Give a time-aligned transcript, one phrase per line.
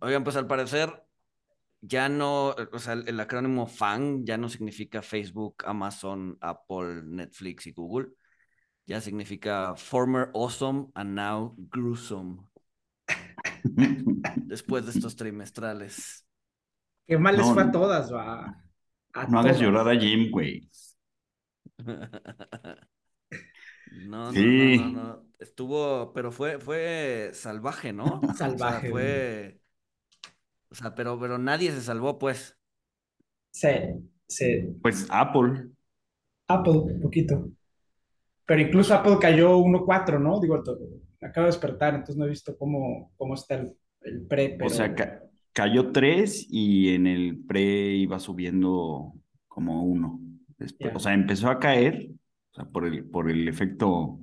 [0.00, 1.02] Oigan, pues al parecer
[1.82, 7.66] ya no, o sea, el, el acrónimo FAN ya no significa Facebook, Amazon, Apple, Netflix
[7.66, 8.10] y Google.
[8.86, 12.38] Ya significa Former Awesome and Now Gruesome.
[14.36, 16.26] Después de estos trimestrales.
[17.06, 17.72] Qué mal les No, fue a no.
[17.72, 18.56] todas, va.
[19.14, 20.68] A No hagas llorar a Jim, güey.
[23.90, 24.44] No, no, Sí.
[24.44, 25.26] no, no, no.
[25.38, 28.20] Estuvo, pero fue, fue salvaje, ¿no?
[28.54, 29.18] O sea, Salvaje, güey.
[29.18, 29.59] fue.
[30.70, 32.56] O sea, pero, pero nadie se salvó, pues.
[33.50, 33.68] Sí,
[34.28, 34.76] sí.
[34.82, 35.68] Pues Apple.
[36.48, 37.50] Apple, un poquito.
[38.46, 40.40] Pero incluso Apple cayó 1.4, ¿no?
[40.40, 40.56] Digo,
[41.20, 44.66] acabo de despertar, entonces no he visto cómo, cómo está el, el pre, pero...
[44.66, 49.12] O sea, ca- cayó 3 y en el pre iba subiendo
[49.48, 50.20] como uno.
[50.58, 50.96] Después, Ya.
[50.96, 52.10] O sea, empezó a caer,
[52.52, 54.20] o sea, por el, por el efecto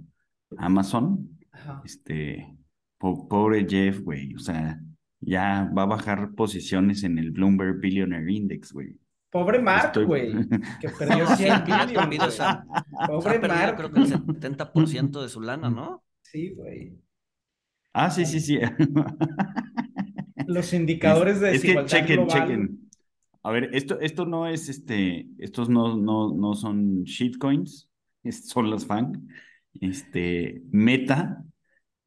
[0.58, 1.38] Amazon.
[1.52, 1.82] Ajá.
[1.86, 2.56] Este,
[2.98, 4.34] po- pobre Jeff, güey.
[4.36, 4.80] O sea,
[5.20, 8.96] ya va a bajar posiciones en el Bloomberg Billionaire Index, güey.
[9.30, 10.32] Pobre Mark, Estoy- güey,
[10.82, 12.34] que perdió No, sí, 100 que ya billion, perdido güey.
[12.36, 12.66] esa-
[13.02, 13.76] Se Pobre ha perdido, Mark.
[13.78, 16.04] creo que el 70% de su lana, ¿no?
[16.22, 16.98] Sí, güey.
[17.94, 18.60] Ah, sí, sí, sí.
[20.46, 22.42] Los indicadores de Es que desigualdad chequen, global.
[22.42, 22.90] chequen.
[23.44, 27.90] A ver, esto, esto no es este, estos no, no, no son shitcoins,
[28.24, 29.28] es- son las FANG.
[29.80, 31.44] Este, Meta,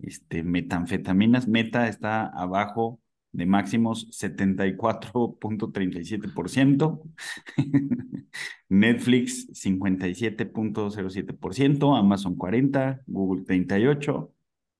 [0.02, 3.00] este, metanfetaminas, Meta está abajo
[3.32, 7.00] de máximos 74.37%,
[8.68, 14.30] Netflix 57.07%, Amazon 40%, Google 38%,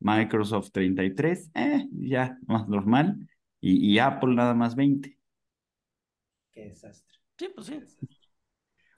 [0.01, 3.29] Microsoft 33%, eh, ya más normal,
[3.61, 5.17] y, y Apple nada más 20%.
[6.53, 7.17] Qué desastre.
[7.39, 7.81] Sí, pues sí.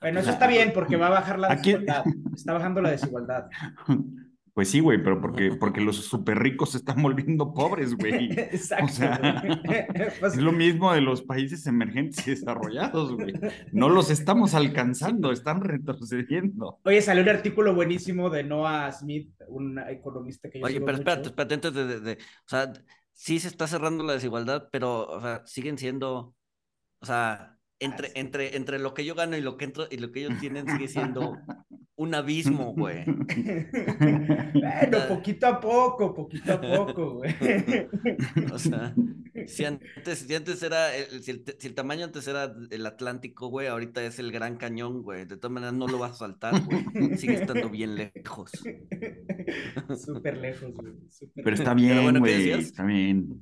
[0.01, 2.03] Bueno, eso está bien porque va a bajar la Aquí- desigualdad.
[2.33, 3.49] Está bajando la desigualdad.
[4.53, 8.31] Pues sí, güey, pero porque, porque los súper ricos se están volviendo pobres, güey.
[8.37, 8.85] Exacto.
[8.85, 9.43] O sea.
[10.19, 13.33] Pues, Es lo mismo de los países emergentes y desarrollados, güey.
[13.71, 16.79] No los estamos alcanzando, están retrocediendo.
[16.83, 20.97] Oye, salió un artículo buenísimo de Noah Smith, un economista que yo Oye, sigo pero
[20.99, 21.29] espérate, mucho.
[21.29, 22.73] espérate, antes de, de- de- o sea,
[23.11, 26.35] sí se está cerrando la desigualdad, pero, o sea, siguen siendo,
[26.99, 28.13] o sea, entre, sí.
[28.17, 30.67] entre, entre lo que yo gano y lo que entro y lo que ellos tienen
[30.67, 31.37] sigue siendo
[31.95, 33.05] un abismo, güey.
[34.53, 37.33] Bueno, poquito a poco, poquito a poco, güey.
[38.51, 38.93] O sea,
[39.47, 43.47] si antes, si antes era, el, si, el, si el tamaño antes era el Atlántico,
[43.47, 45.25] güey, ahorita es el Gran Cañón, güey.
[45.25, 47.17] De todas maneras no lo vas a saltar, güey.
[47.17, 48.51] Sigue estando bien lejos.
[50.05, 50.93] Súper lejos, güey.
[51.09, 53.41] súper Pero está bien, bueno, ¿qué güey, está bien.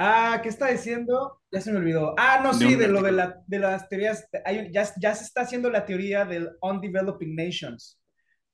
[0.00, 1.40] Ah, ¿qué está diciendo?
[1.50, 2.14] Ya se me olvidó.
[2.18, 4.28] Ah, no, sí, de lo de, la, de las teorías.
[4.44, 7.98] hay- ya, ya se está haciendo la teoría del Undeveloping Nations,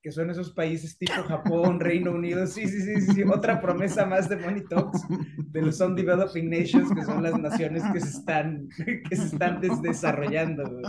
[0.03, 2.47] que son esos países tipo Japón, Reino Unido.
[2.47, 3.23] Sí, sí, sí, sí.
[3.25, 5.03] Otra promesa más de Money Talks
[5.37, 8.67] de los Undeveloping Nations, que son las naciones que se están,
[9.11, 10.63] que se están des- desarrollando.
[10.65, 10.83] güey.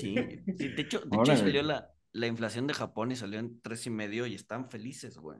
[0.00, 0.14] Sí,
[0.58, 3.86] sí, de hecho, de hecho salió la, la inflación de Japón y salió en tres
[3.86, 5.38] y medio y están felices, güey.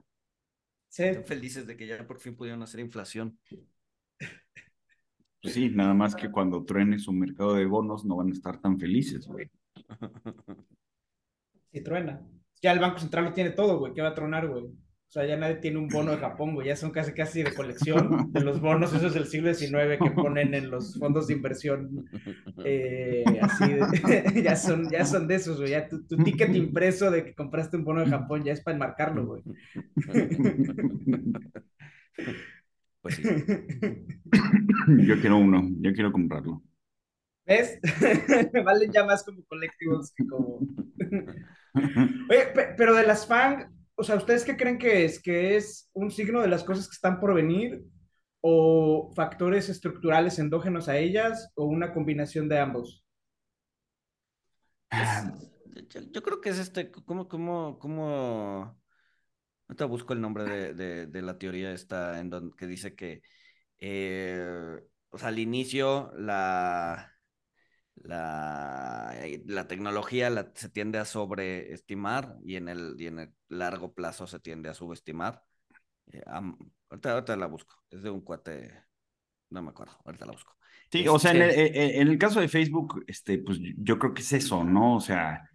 [0.92, 3.38] Sí, Están felices de que ya por fin pudieron hacer inflación.
[5.41, 8.60] Pues sí, nada más que cuando truene su mercado de bonos no van a estar
[8.60, 9.50] tan felices, güey.
[11.72, 12.20] sí, truena.
[12.60, 13.94] Ya el Banco Central lo tiene todo, güey.
[13.94, 14.66] ¿Qué va a tronar, güey?
[15.12, 16.68] O sea, ya nadie tiene un bono de Japón, güey.
[16.68, 20.54] Ya son casi, casi de colección de los bonos esos del siglo XIX que ponen
[20.54, 22.06] en los fondos de inversión.
[22.64, 25.72] eh, así, de- ya, son, ya son de esos, güey.
[25.72, 28.74] Ya tu, tu ticket impreso de que compraste un bono de Japón ya es para
[28.74, 29.42] enmarcarlo, güey.
[33.03, 33.22] Pues sí.
[35.06, 36.62] Yo quiero uno, yo quiero comprarlo.
[37.44, 37.78] ¿Ves?
[38.65, 40.60] Valen ya más como colectivos que como...
[42.30, 43.66] Oye, pe- pero de las FANG,
[43.97, 45.22] o sea, ¿ustedes qué creen que es?
[45.22, 47.83] ¿Que es un signo de las cosas que están por venir?
[48.41, 51.50] ¿O factores estructurales endógenos a ellas?
[51.54, 53.04] ¿O una combinación de ambos?
[54.94, 55.27] Es-
[56.10, 58.78] yo, creo que es este, ¿cómo, cómo, cómo?
[59.68, 63.22] Ahorita busco el nombre de, de, de la teoría esta en donde que dice que,
[63.78, 64.80] eh,
[65.10, 67.11] o sea, al inicio la,
[67.97, 73.34] la, eh, la tecnología la, se tiende a sobreestimar y en, el, y en el
[73.48, 75.42] largo plazo se tiende a subestimar.
[76.12, 78.72] Eh, ahorita, la busco, es de un cuate,
[79.50, 80.56] no me acuerdo, ahorita la busco.
[80.91, 84.21] Sí, o sea, en el, en el, caso de Facebook, este, pues yo creo que
[84.21, 84.97] es eso, ¿no?
[84.97, 85.48] O sea,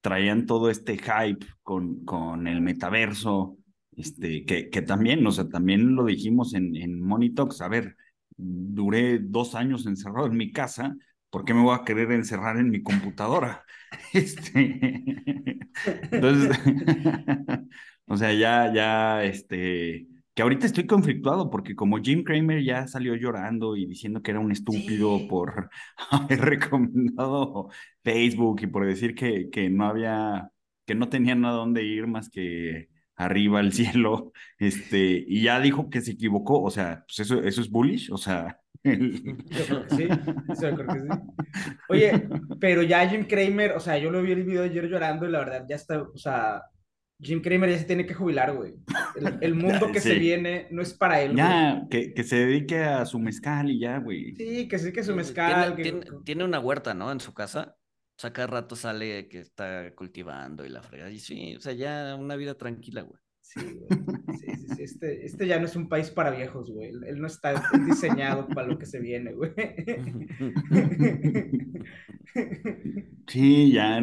[0.00, 3.56] traían todo este hype con, con el metaverso,
[3.96, 7.96] este, que, que también, o sea, también lo dijimos en, en Monitox, a ver,
[8.36, 10.96] duré dos años encerrado en mi casa,
[11.30, 13.64] ¿por qué me voy a querer encerrar en mi computadora?
[14.12, 15.04] Este,
[16.10, 16.56] entonces,
[18.06, 23.14] o sea, ya, ya, este, que ahorita estoy conflictuado porque como Jim Cramer ya salió
[23.16, 25.70] llorando y diciendo que era un estúpido por
[26.10, 27.68] haber recomendado
[28.02, 30.50] Facebook y por decir que, que no había,
[30.86, 35.90] que no tenía nada donde ir más que arriba al cielo, este, y ya dijo
[35.90, 38.60] que se equivocó, o sea, pues eso, eso es bullish, o sea.
[38.82, 40.08] Yo creo que sí,
[40.62, 41.08] yo creo que sí.
[41.88, 42.28] Oye,
[42.58, 45.40] pero ya Jim Kramer, o sea, yo lo vi el video ayer llorando y la
[45.40, 46.62] verdad ya está, o sea,
[47.22, 48.76] Jim Kramer ya se tiene que jubilar, güey.
[49.40, 51.36] El, mundo que se viene no es para él.
[51.36, 54.34] Ya, que, que, se dedique a su mezcal y ya, güey.
[54.36, 55.76] Sí, que sí, que su mezcal.
[55.76, 57.12] Tiene, tiene, una huerta, ¿no?
[57.12, 57.76] En su casa.
[58.16, 61.10] O sea, cada rato sale que está cultivando y la frega.
[61.10, 63.20] Y sí, o sea, ya una vida tranquila, güey.
[63.52, 63.60] Sí.
[63.60, 64.82] Sí, sí, sí.
[64.82, 66.92] Este, este ya no es un país para viejos, güey.
[67.06, 69.52] Él no está diseñado para lo que se viene, güey.
[73.26, 74.00] Sí, ya,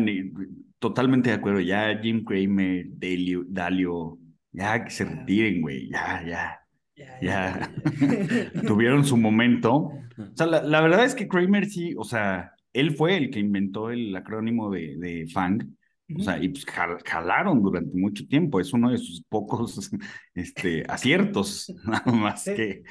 [0.79, 1.59] totalmente de acuerdo.
[1.59, 4.17] Ya Jim Cramer, Dalio, Dalio
[4.51, 5.89] ya que se retiren, güey.
[5.89, 6.59] Ya, ya.
[6.95, 7.71] Ya, ya.
[8.67, 9.75] tuvieron su momento.
[9.75, 13.39] O sea, la, la, verdad es que Kramer sí, o sea, él fue el que
[13.39, 15.76] inventó el acrónimo de, de FANG.
[16.15, 18.59] O sea, y pues jalaron durante mucho tiempo.
[18.59, 19.89] Es uno de sus pocos
[20.33, 22.83] este, aciertos, nada más que,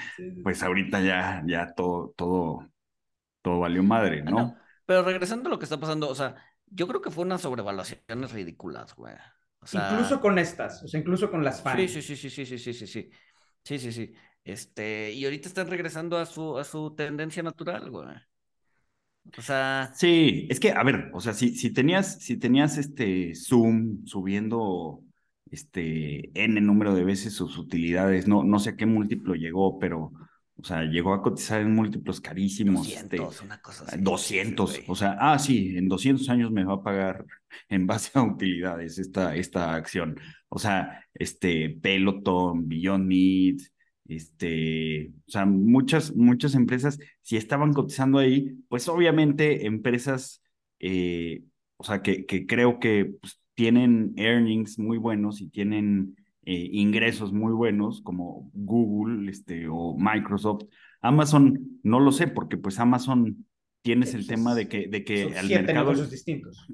[0.42, 2.68] pues ahorita ya, ya todo, todo,
[3.42, 4.56] todo valió madre, ah, ¿no?
[4.84, 6.34] Pero regresando a lo que está pasando, o sea,
[6.66, 9.14] yo creo que fue unas sobrevaluaciones ridículas, güey.
[9.60, 9.90] O sea...
[9.92, 11.90] Incluso con estas, o sea, incluso con las fans.
[11.90, 13.10] Sí, sí, sí, sí, sí, sí, sí, sí.
[13.64, 14.14] Sí, sí, sí.
[14.44, 18.06] Este, y ahorita están regresando a su, a su tendencia natural, güey.
[19.37, 19.90] O sea.
[19.94, 25.02] Sí, es que, a ver, o sea, si, si tenías, si tenías este Zoom subiendo
[25.50, 30.12] este N número de veces sus utilidades, no, no sé a qué múltiplo llegó, pero,
[30.56, 32.87] o sea, llegó a cotizar en múltiplos carísimos.
[32.88, 34.00] 200, este, una cosa así.
[34.00, 37.25] 200, o sea, ah, sí, en 200 años me va a pagar
[37.69, 40.19] en base a utilidades esta, esta acción.
[40.49, 43.61] O sea, este Peloton, Beyond Meat,
[44.08, 50.43] este, o sea, muchas, muchas empresas, si estaban cotizando ahí, pues obviamente empresas,
[50.79, 51.43] eh,
[51.76, 57.32] o sea, que, que creo que pues, tienen earnings muy buenos y tienen eh, ingresos
[57.32, 60.64] muy buenos, como Google este, o Microsoft.
[61.00, 63.47] Amazon, no lo sé, porque pues Amazon
[63.82, 65.87] tienes el tema de que, de que al siete mercado...
[65.87, 66.67] negocios distintos.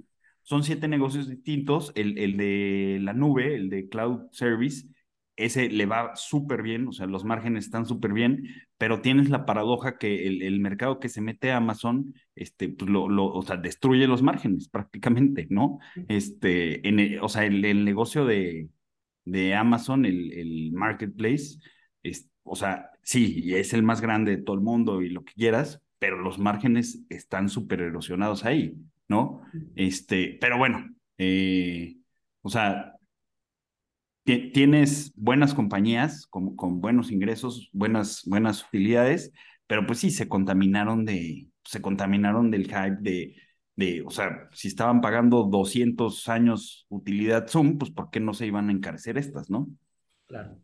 [0.42, 4.88] Son siete negocios distintos, el, el de la nube, el de cloud service,
[5.36, 8.44] ese le va súper bien, o sea, los márgenes están súper bien,
[8.78, 13.08] pero tienes la paradoja que el, mercado que se mete a Amazon, este, pues lo,
[13.08, 15.78] lo, o sea, destruye los márgenes prácticamente, ¿no?
[16.08, 18.68] Este, en o sea, el, negocio de,
[19.24, 21.58] de Amazon, el, el marketplace,
[22.02, 25.34] es, o sea, sí, es el más grande de todo el mundo y lo que
[25.34, 28.74] quieras, pero los márgenes están súper erosionados ahí,
[29.08, 29.42] ¿no?
[29.76, 30.84] Este, pero bueno,
[31.16, 31.96] eh,
[32.42, 32.96] o sea,
[34.24, 39.32] tienes buenas compañías con, con, buenos ingresos, buenas, buenas utilidades,
[39.66, 43.36] pero pues sí, se contaminaron de, se contaminaron del hype de,
[43.76, 48.46] de, o sea, si estaban pagando 200 años utilidad Zoom, pues ¿por qué no se
[48.46, 49.68] iban a encarecer estas, no?
[50.26, 50.58] Claro.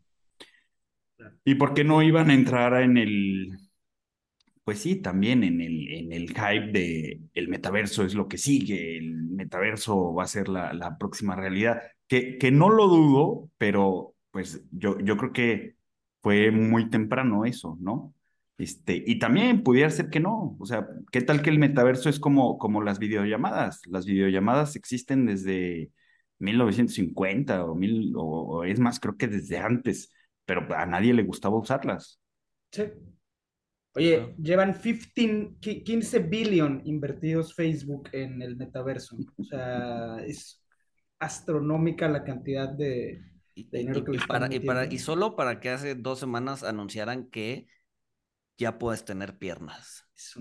[1.45, 3.59] ¿Y por qué no iban a entrar en el,
[4.69, 8.99] pues sí, también en el, en el hype de el metaverso es lo que sigue,
[8.99, 11.81] el metaverso va a ser la, la próxima realidad?
[12.07, 15.77] que, que no lo dudo, pero pues yo, yo creo que
[16.21, 18.13] fue muy temprano eso, ¿no?
[18.59, 22.21] Este, y también pudiera ser que no, o sea, ¿qué tal que el metaverso es
[22.21, 23.81] como, como las videollamadas?
[23.87, 25.93] Las videollamadas existen desde
[26.41, 30.13] 1950 o, mil, o, es más, creo que desde antes,
[30.45, 32.21] pero a nadie le gustaba usarlas.
[32.71, 32.83] Sí.
[33.99, 39.17] Oye, llevan 15, 15 billion invertidos Facebook en el metaverso.
[39.37, 40.62] O sea, es
[41.19, 43.21] astronómica la cantidad de,
[43.57, 47.67] dinero que y, para, y, para, y solo para que hace dos semanas anunciaran que
[48.57, 50.05] ya puedes tener piernas.
[50.14, 50.35] Es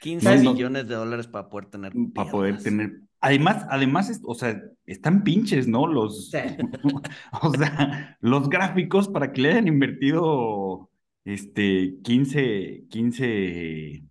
[0.00, 5.22] 15 millones de dólares para poder tener Para poder tener Además, además, o sea, están
[5.22, 5.86] pinches, ¿no?
[5.86, 6.32] Los,
[7.42, 10.90] o sea, los gráficos para que le hayan invertido,
[11.24, 14.04] este, 15, 15,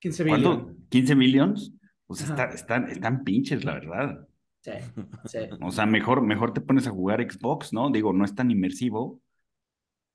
[0.00, 0.76] 15 millones.
[0.88, 1.72] 15 millones.
[2.06, 4.26] O sea, están, están pinches, la verdad.
[4.62, 4.72] Sí,
[5.26, 5.38] sí.
[5.62, 7.90] O sea, mejor, mejor te pones a jugar Xbox, ¿no?
[7.90, 9.20] Digo, no es tan inmersivo,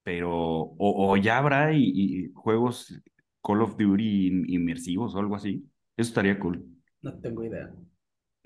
[0.04, 3.02] pero, o, ya habrá y, juegos
[3.42, 5.66] Call of Duty inmersivos o algo así.
[5.98, 6.64] Eso estaría cool.
[7.02, 7.74] No tengo idea.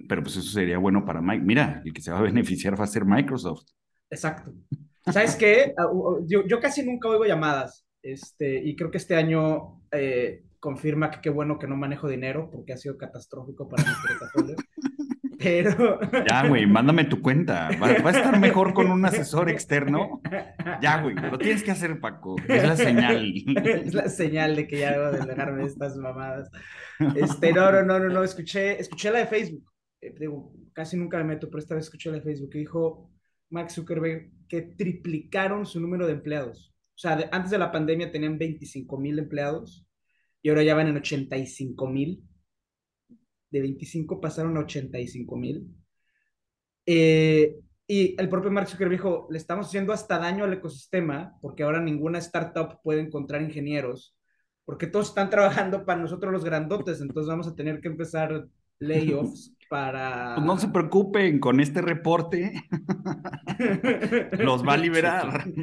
[0.07, 1.43] Pero pues eso sería bueno para Mike.
[1.43, 3.65] Mira, el que se va a beneficiar va a ser Microsoft.
[4.09, 4.53] Exacto.
[5.05, 5.73] ¿Sabes qué?
[5.77, 5.87] Ah,
[6.27, 7.85] yo, yo casi nunca oigo llamadas.
[8.01, 12.49] Este, y creo que este año eh, confirma que qué bueno que no manejo dinero
[12.51, 14.55] porque ha sido catastrófico para mi portafolio.
[15.39, 15.99] Pero.
[16.29, 17.69] Ya, güey, mándame tu cuenta.
[17.81, 20.21] ¿Va, a estar mejor con un asesor externo?
[20.81, 22.35] Ya, güey, lo tienes que hacer, Paco.
[22.47, 23.33] Es la señal.
[23.85, 26.49] Es la señal de que ya debo de dejarme estas mamadas.
[27.15, 29.63] Este, no, no, no, no, Escuché, escuché la de Facebook.
[30.01, 33.11] Eh, digo, casi nunca me meto, pero esta vez escuché de Facebook que dijo
[33.49, 36.73] Mark Zuckerberg que triplicaron su número de empleados.
[36.95, 39.85] O sea, antes de la pandemia tenían 25 mil empleados
[40.41, 42.23] y ahora ya van en 85 mil
[43.51, 45.67] de 25 pasaron a 85 mil.
[46.85, 47.55] Eh,
[47.87, 51.81] y el propio Mark Zuckerberg dijo, le estamos haciendo hasta daño al ecosistema porque ahora
[51.81, 54.15] ninguna startup puede encontrar ingenieros
[54.65, 59.55] porque todos están trabajando para nosotros los grandotes, entonces vamos a tener que empezar layoffs
[59.69, 60.33] para...
[60.35, 62.67] Pues no se preocupen, con este reporte
[64.39, 65.45] los va a liberar.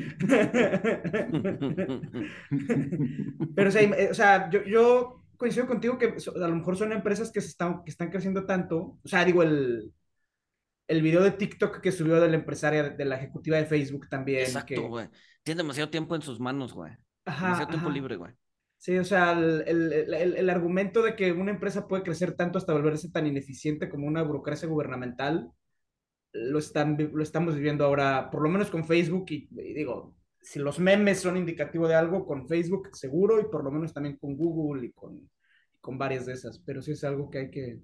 [3.54, 7.48] Pero o sea, yo, yo coincido contigo que a lo mejor son empresas que, se
[7.48, 8.98] están, que están creciendo tanto.
[9.02, 9.92] O sea, digo, el,
[10.88, 14.42] el video de TikTok que subió de la empresaria, de la ejecutiva de Facebook también.
[14.42, 15.08] Exacto, güey.
[15.42, 16.92] Tiene demasiado tiempo en sus manos, güey.
[17.24, 18.32] Ajá, demasiado tiempo libre, güey.
[18.78, 22.72] Sí, o sea, el, el, el, argumento de que una empresa puede crecer tanto hasta
[22.72, 25.50] volverse tan ineficiente como una burocracia gubernamental,
[26.32, 30.16] lo, están, lo estamos viviendo ahora, por lo menos con Facebook, y digo,
[30.46, 34.16] si los memes son indicativo de algo, con Facebook seguro y por lo menos también
[34.16, 35.28] con Google y con,
[35.80, 37.80] con varias de esas, pero sí es algo que hay que,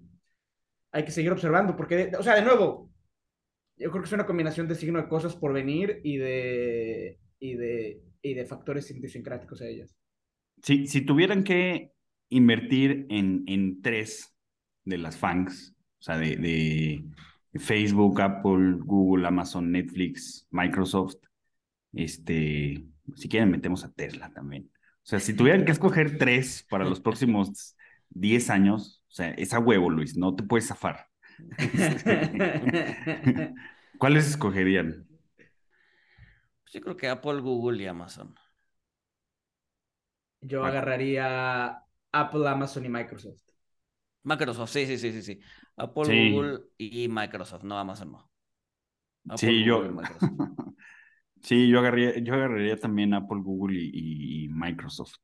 [0.92, 2.90] hay que seguir observando, porque, o sea, de nuevo,
[3.76, 7.54] yo creo que es una combinación de signo de cosas por venir y de, y
[7.54, 9.96] de, y de factores idiosincráticos a ellas.
[10.62, 11.92] Si, si tuvieran que
[12.28, 14.34] invertir en, en tres
[14.84, 17.04] de las FANGs, o sea, de, de
[17.58, 21.16] Facebook, Apple, Google, Amazon, Netflix, Microsoft,
[21.92, 24.70] este, si quieren metemos a Tesla también.
[24.74, 27.76] O sea, si tuvieran que escoger tres para los próximos
[28.10, 31.08] 10 años, o sea, es a huevo, Luis, no te puedes zafar.
[33.98, 35.06] ¿Cuáles escogerían?
[36.72, 38.34] Yo creo que Apple, Google y Amazon.
[40.42, 41.82] Yo agarraría
[42.12, 43.40] Apple, Amazon y Microsoft.
[44.24, 45.40] Microsoft, sí, sí, sí, sí, sí.
[45.76, 48.12] Apple, Google y Microsoft, no Amazon
[49.24, 49.38] no.
[49.38, 49.82] sí, yo.
[51.42, 55.18] Sí, yo agarraría, yo agarraría también Apple, Google y, Microsoft.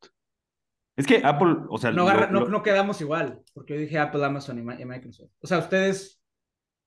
[0.97, 1.93] Es que Apple, o sea...
[1.93, 5.31] No, no, quedamos igual, porque yo dije Apple, Amazon y, Microsoft.
[5.41, 6.21] O sea, ustedes,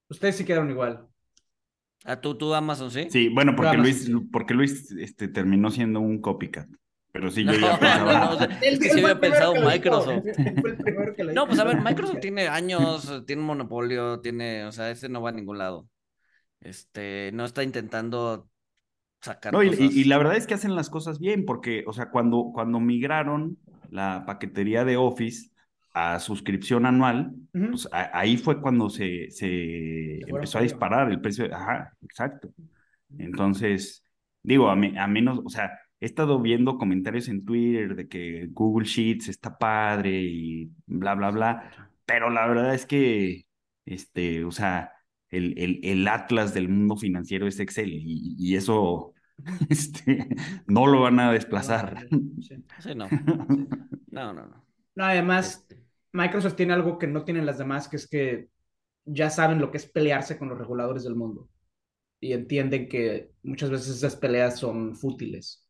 [0.10, 1.08] ustedes sí quedaron igual.
[2.04, 3.08] ¿A tú, tú Amazon, sí?
[3.10, 6.68] Sí, bueno, porque Luis, porque Luis este, terminó siendo un copycat.
[7.12, 8.36] Pero sí, yo ya pensaba.
[8.40, 10.24] No, es que sí había pensado Microsoft.
[11.34, 15.22] no, pues a ver, Microsoft tiene años, tiene un monopolio, tiene, o sea, ese no
[15.22, 15.88] va a ningún lado.
[16.62, 18.52] Este, no está intentando
[19.52, 22.80] no, y, la verdad es que hacen las cosas bien, porque, o sea, cuando, cuando
[22.80, 23.58] migraron
[23.92, 25.52] la paquetería de Office
[25.94, 31.46] a suscripción anual, pues ahí fue cuando se, se, empezó a disparar el precio.
[31.54, 32.50] Ajá, exacto.
[33.20, 34.04] Entonces,
[34.42, 35.70] digo, a, a menos, o sea,
[36.02, 41.32] he estado viendo comentarios en Twitter de que Google Sheets está padre y bla, bla,
[41.32, 43.46] bla, pero la verdad es que,
[43.86, 44.92] este, o sea,
[45.30, 49.14] el, el, el, atlas del mundo financiero es Excel y, eso
[49.70, 50.28] este,
[50.68, 52.08] no lo van a desplazar.
[52.80, 53.08] Sí, no.
[54.08, 55.04] No, no, no.
[55.06, 55.86] además, este.
[56.14, 58.50] Microsoft tiene algo que no tienen las demás, que es que
[59.06, 61.48] ya saben lo que es pelearse con los reguladores del mundo
[62.20, 65.61] y entienden que muchas veces esas peleas son fútiles.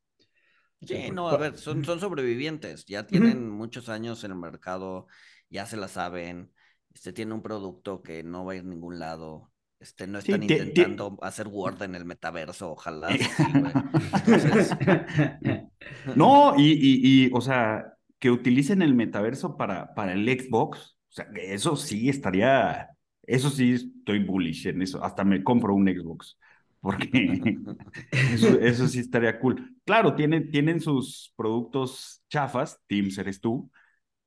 [0.81, 5.07] Sí, no, a ver, son, son sobrevivientes, ya tienen muchos años en el mercado,
[5.49, 6.51] ya se la saben,
[6.93, 10.43] este tiene un producto que no va a ir a ningún lado, este, no están
[10.43, 13.09] intentando hacer Word en el metaverso, ojalá.
[16.15, 21.11] no, y, y, y, o sea, que utilicen el metaverso para, para el Xbox, o
[21.11, 22.89] sea, eso sí estaría,
[23.23, 26.37] eso sí estoy bullish en eso, hasta me compro un Xbox,
[26.81, 27.57] porque
[28.11, 29.77] eso, eso, sí estaría cool.
[29.85, 33.71] Claro, tienen, tienen sus productos chafas, Teams eres tú,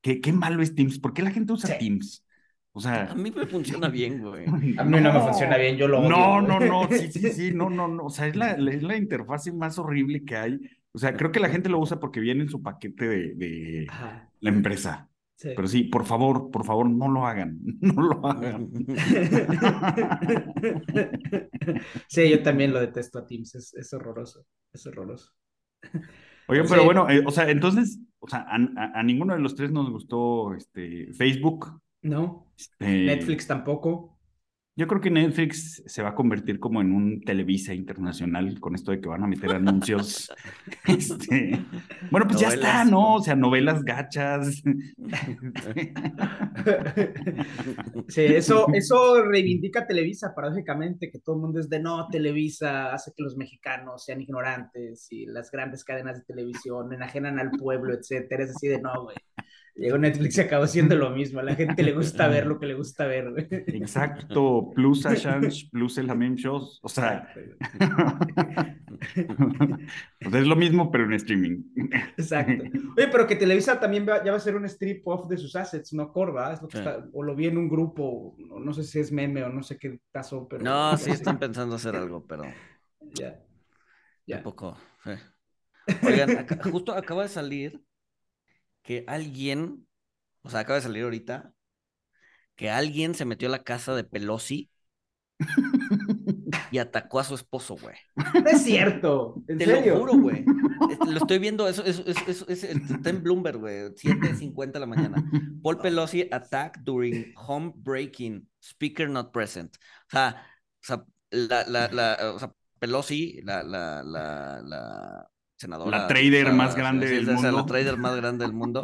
[0.05, 0.99] ¿Qué, qué malo es Teams?
[0.99, 2.23] ¿Por qué la gente usa Teams?
[2.73, 4.45] O sea, A mí me funciona bien, güey.
[4.77, 6.09] A mí no me funciona bien, yo lo odio.
[6.09, 8.03] No, no, no, sí, sí, sí, no, no, no.
[8.03, 10.59] O sea, es la, es la interfase más horrible que hay.
[10.91, 13.87] O sea, creo que la gente lo usa porque viene en su paquete de, de
[14.41, 15.09] la empresa.
[15.35, 15.49] Sí.
[15.55, 17.59] Pero sí, por favor, por favor, no lo hagan.
[17.81, 18.69] No lo hagan.
[22.07, 25.31] Sí, yo también lo detesto a Teams, es, es horroroso, es horroroso.
[26.47, 26.85] Oigan, pero Sí.
[26.85, 29.89] bueno, eh, o sea, entonces, o sea, a, a- a ninguno de los tres nos
[29.89, 31.81] gustó este Facebook.
[32.01, 34.14] No, Este, Netflix tampoco.
[34.77, 38.91] Yo creo que Netflix se va a convertir como en un Televisa internacional con esto
[38.91, 40.29] de que van a meter anuncios.
[40.87, 41.59] Este,
[42.11, 42.83] bueno, pues ya está.
[42.83, 43.15] ¿no?
[43.15, 44.61] O sea, novelas gachas.
[48.07, 52.93] Sí, eso, eso reivindica a Televisa, paradójicamente, que todo el mundo es de no, Televisa
[52.93, 57.93] hace que los mexicanos sean ignorantes y las grandes cadenas de televisión enajenan al pueblo,
[57.93, 58.43] etcétera.
[58.43, 59.15] Es así de no, güey.
[59.77, 61.41] Llegó Netflix y acabó siendo lo mismo.
[61.41, 63.45] A la gente le gusta ver lo que le gusta ver, güey.
[63.51, 66.79] Exacto, plus Ashange, plus el Hamim Shows.
[66.81, 67.27] O sea,
[70.21, 71.63] o sea, es lo mismo, pero en streaming.
[72.17, 72.63] Exacto.
[72.97, 75.55] Oye, pero que Televisa también va- ya va a ser un strip off de sus
[75.55, 76.83] assets, no Corva, es lo que Sí.
[76.83, 79.77] está, o lo vi en un grupo, no sé si es meme o no sé
[79.77, 82.43] qué pasó, pero No, sí están pensando hacer algo, pero
[83.13, 83.39] ya,
[84.25, 84.37] ya.
[84.37, 84.77] tampoco.
[85.05, 85.19] eh.
[86.03, 87.81] Oigan, acá- justo acaba de salir
[88.85, 89.87] que alguien,
[90.43, 91.53] o sea, acaba de salir ahorita,
[92.55, 94.69] que alguien se metió a la casa de Pelosi
[96.71, 97.95] y atacó a su esposo, güey.
[98.43, 99.93] No es cierto, en Te serio.
[99.95, 100.45] lo juro, güey.
[101.07, 104.85] Lo estoy viendo, eso, eso, eso, eso- eso- está en Bloomberg, güey, 7.50 de la
[104.85, 105.23] mañana.
[105.63, 109.75] Paul Pelosi attack during home breaking, speaker not present.
[110.07, 110.45] O sea,
[110.81, 115.99] o sea, la, la, la, o sea, Pelosi, la, la, la, la senadora.
[115.99, 117.51] La trader más grande del mundo.
[117.51, 118.83] La trader más grande del mundo.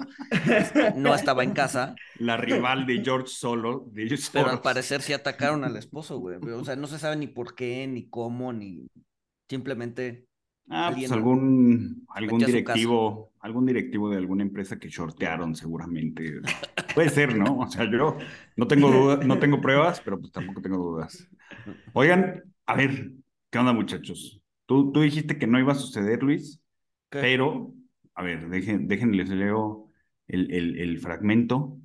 [0.95, 5.13] No estaba en casa, La rival de George Solo, de George pero al parecer sí
[5.13, 6.37] atacaron al esposo, güey.
[6.37, 8.87] O sea, no se sabe ni por qué, ni cómo, ni
[9.49, 10.25] simplemente.
[10.69, 16.39] Ah, pues algún, algún directivo, algún directivo de alguna empresa que shortearon seguramente.
[16.93, 17.59] Puede ser, ¿no?
[17.59, 18.17] O sea, yo
[18.55, 21.27] no tengo dudas, no tengo pruebas, pero pues tampoco tengo dudas.
[21.91, 23.11] Oigan, a ver,
[23.49, 24.41] ¿qué onda, muchachos?
[24.65, 26.60] Tú, tú dijiste que no iba a suceder, Luis,
[27.11, 27.19] ¿Qué?
[27.19, 27.73] pero,
[28.15, 29.89] a ver, dejen, déjenles leo
[30.27, 31.77] el, el, el fragmento.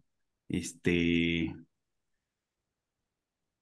[0.48, 1.54] Este.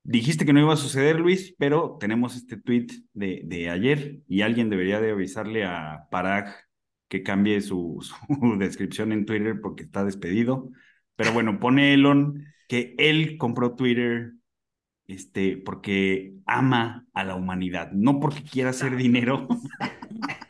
[0.07, 4.43] Dijiste que no iba a suceder, Luis, pero tenemos este tweet de, de ayer y
[4.43, 6.55] alguien debería de avisarle a Parag
[7.09, 7.99] que cambie su,
[8.29, 10.71] su descripción en Twitter porque está despedido.
[11.17, 14.35] Pero bueno, pone Elon que él compró Twitter
[15.07, 19.49] este, porque ama a la humanidad, no porque quiera hacer dinero.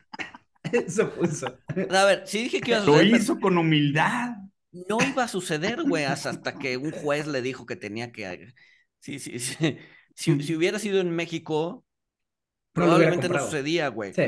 [0.87, 1.47] Eso puso.
[1.91, 4.37] A ver, sí dije que iba a Lo suceder, pero hizo con humildad.
[4.73, 8.53] no iba a suceder, güey, hasta que un juez le dijo que tenía que.
[9.01, 9.79] Sí, sí, sí.
[10.15, 11.85] Si, si hubiera sido en México,
[12.77, 13.47] No lo probablemente no comprado.
[13.51, 14.15] sucedía, güey.
[14.15, 14.23] Sí.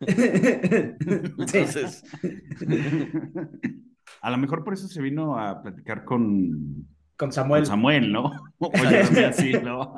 [1.38, 2.02] Entonces,
[4.22, 6.86] A lo mejor por eso se vino a platicar con,
[7.20, 7.60] Con Samuel.
[7.64, 8.32] con Samuel, ¿no?
[8.58, 9.94] Oye, dame así, ¿no?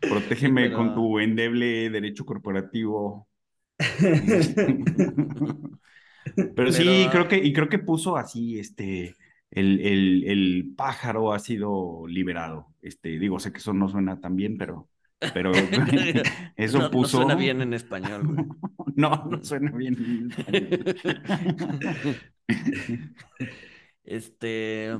[0.00, 3.28] Protégeme Pero- con tu endeble derecho corporativo.
[6.56, 9.14] Pero, sí, Pero- creo que, y creo que puso así, este,
[9.52, 12.74] el, el, el pájaro ha sido liberado.
[12.82, 14.88] Este, digo, sé que eso no suena tan bien, pero,
[15.32, 15.52] pero
[16.56, 17.18] eso No- no puso.
[17.18, 18.46] suena bien en español, güey.
[18.96, 20.28] No, no suena bien.
[24.04, 24.96] Este,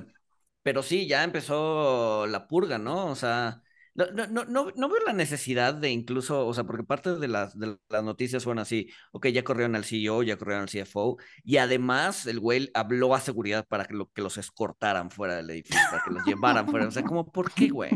[0.62, 3.06] pero sí, ya empezó la purga, ¿no?
[3.06, 3.62] O sea,
[3.94, 7.58] no, no, no, no, veo la necesidad de incluso, o sea, porque parte de las,
[7.58, 11.56] de las noticias fueron así, ok, ya corrieron al CEO, ya corrieron al CFO, y
[11.56, 15.80] además el güey habló a seguridad para que, lo, que los escortaran fuera del edificio,
[15.90, 17.90] para que los llevaran fuera, o sea, como, ¿por qué, güey?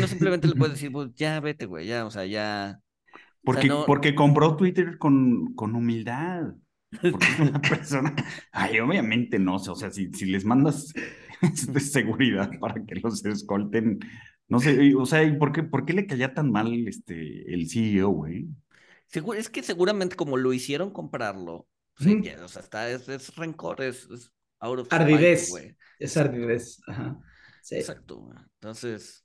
[0.00, 2.80] No simplemente le puedes decir, pues, ya vete, güey, ya, o sea, ya...
[3.42, 6.54] Porque, no- porque compró Twitter con, con humildad.
[7.00, 8.14] Porque es una persona.
[8.52, 9.56] Ay, obviamente no.
[9.56, 10.92] O sea, si, si les mandas
[11.68, 14.00] de seguridad para que los escolten.
[14.48, 17.68] No sé, o sea, ¿y por qué, por qué le caía tan mal este, el
[17.68, 18.48] CEO, güey?
[19.36, 23.80] Es que seguramente como lo hicieron comprarlo, pues, ya, o sea, está, es, es rencor,
[23.82, 25.50] es, es out of spite, Ardidez.
[25.50, 25.76] güey.
[25.98, 26.80] Es ardidez.
[26.86, 27.18] Ajá.
[27.62, 27.76] Sí.
[27.76, 28.38] Exacto, güey.
[28.60, 29.24] Entonces,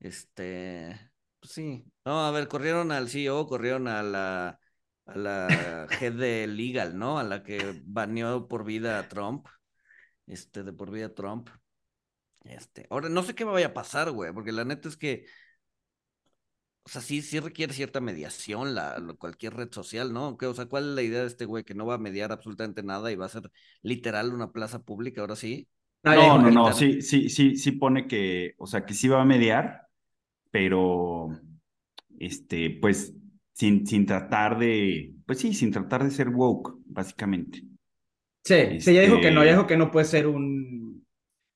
[0.00, 0.98] este,
[1.40, 1.84] pues sí.
[2.04, 4.60] No, a ver, corrieron al CEO, corrieron a la,
[5.08, 7.18] a la head de Legal, ¿no?
[7.18, 9.48] A la que baneó por vida a Trump,
[10.26, 11.50] este, de por vida a Trump.
[12.44, 15.26] Este, ahora no sé qué vaya a pasar, güey, porque la neta es que,
[16.84, 20.38] o sea, sí, sí requiere cierta mediación la, lo- cualquier red social, ¿no?
[20.38, 22.32] ¿Qué, o sea, ¿cuál es la idea de este güey que no va a mediar
[22.32, 23.50] absolutamente nada y va a ser
[23.82, 25.68] literal una plaza pública ahora sí?
[26.02, 29.20] No, no, que no, sí, sí, sí, sí pone que, o sea, que sí va
[29.20, 29.88] a mediar,
[30.50, 31.28] pero,
[32.18, 33.14] este, pues,
[33.58, 37.62] sin, sin tratar de, pues sí, sin tratar de ser woke, básicamente.
[38.44, 41.04] Sí, sí, ya dijo que no, ya Este- dijo que no puede ser un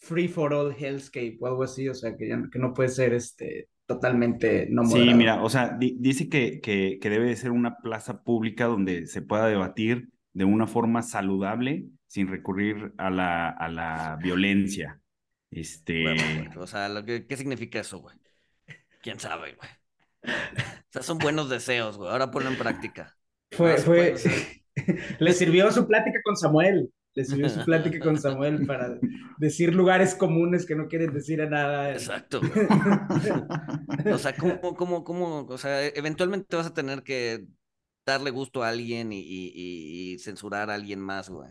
[0.01, 3.15] free for all hellscape o algo así, o sea, que, ya, que no puede ser
[3.15, 5.17] este totalmente no Sí, moderado.
[5.19, 9.07] mira, o sea, di- dice que, que, que debe de ser una plaza pública donde
[9.07, 15.01] se pueda debatir de una forma saludable sin recurrir a la, a la violencia.
[15.51, 16.49] Este, güey.
[16.57, 18.17] O sea, lo que- ¿qué significa eso, güey?
[19.03, 19.71] ¿Quién sabe, güey?
[20.91, 22.11] O sea, son buenos deseos, güey.
[22.11, 23.17] Ahora ponlo en práctica.
[23.51, 24.15] Fue, fue,
[25.19, 28.99] le sirvió su plática con Samuel, le sirvió su plática con Samuel para
[29.39, 31.93] decir lugares comunes que no quieren decir a nada.
[31.93, 32.41] Exacto.
[34.13, 35.47] O sea, ¿cómo, cómo, cómo?
[35.49, 37.47] O sea, eventualmente vas a tener que
[38.07, 41.51] darle gusto a alguien y, y- y- y censurar a alguien más, güey.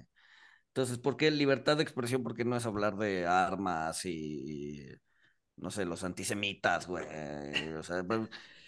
[0.68, 2.24] Entonces, ¿por qué libertad de expresión?
[2.24, 4.12] ¿Por qué no es hablar de armas y,
[4.92, 4.96] y,
[5.58, 7.06] no sé, los antisemitas, güey?
[7.78, 8.22] O sea, pues,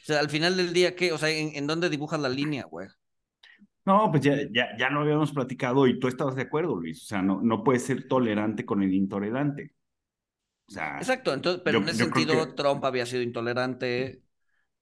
[0.03, 1.11] o sea, al final del día, ¿qué?
[1.13, 2.87] O sea, ¿en, en dónde dibujas la línea, güey?
[3.85, 7.03] No, pues ya, ya, ya lo habíamos platicado y tú estabas de acuerdo, Luis.
[7.03, 9.73] O sea, no, no puedes ser tolerante con el intolerante.
[10.67, 14.23] O sea, Exacto, entonces, pero yo- en ese sentido, que- Trump había sido intolerante,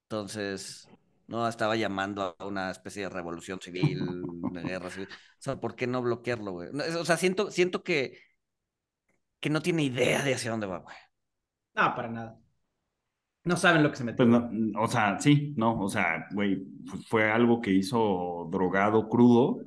[0.03, 0.87] entonces,
[1.27, 3.99] no estaba llamando a una especie de revolución civil,
[4.53, 5.07] de guerra civil.
[5.11, 6.69] O sea, ¿por qué no bloquearlo, güey?
[6.73, 8.19] No, es- O sea, siento, siento que,
[9.39, 10.95] que no tiene idea de hacia dónde va, güey.
[11.75, 12.40] No, para nada.
[13.43, 14.17] No saben lo que se metió.
[14.17, 19.09] Pues no, o sea, sí, no, o sea, güey, fu- fue algo que hizo drogado
[19.09, 19.59] crudo,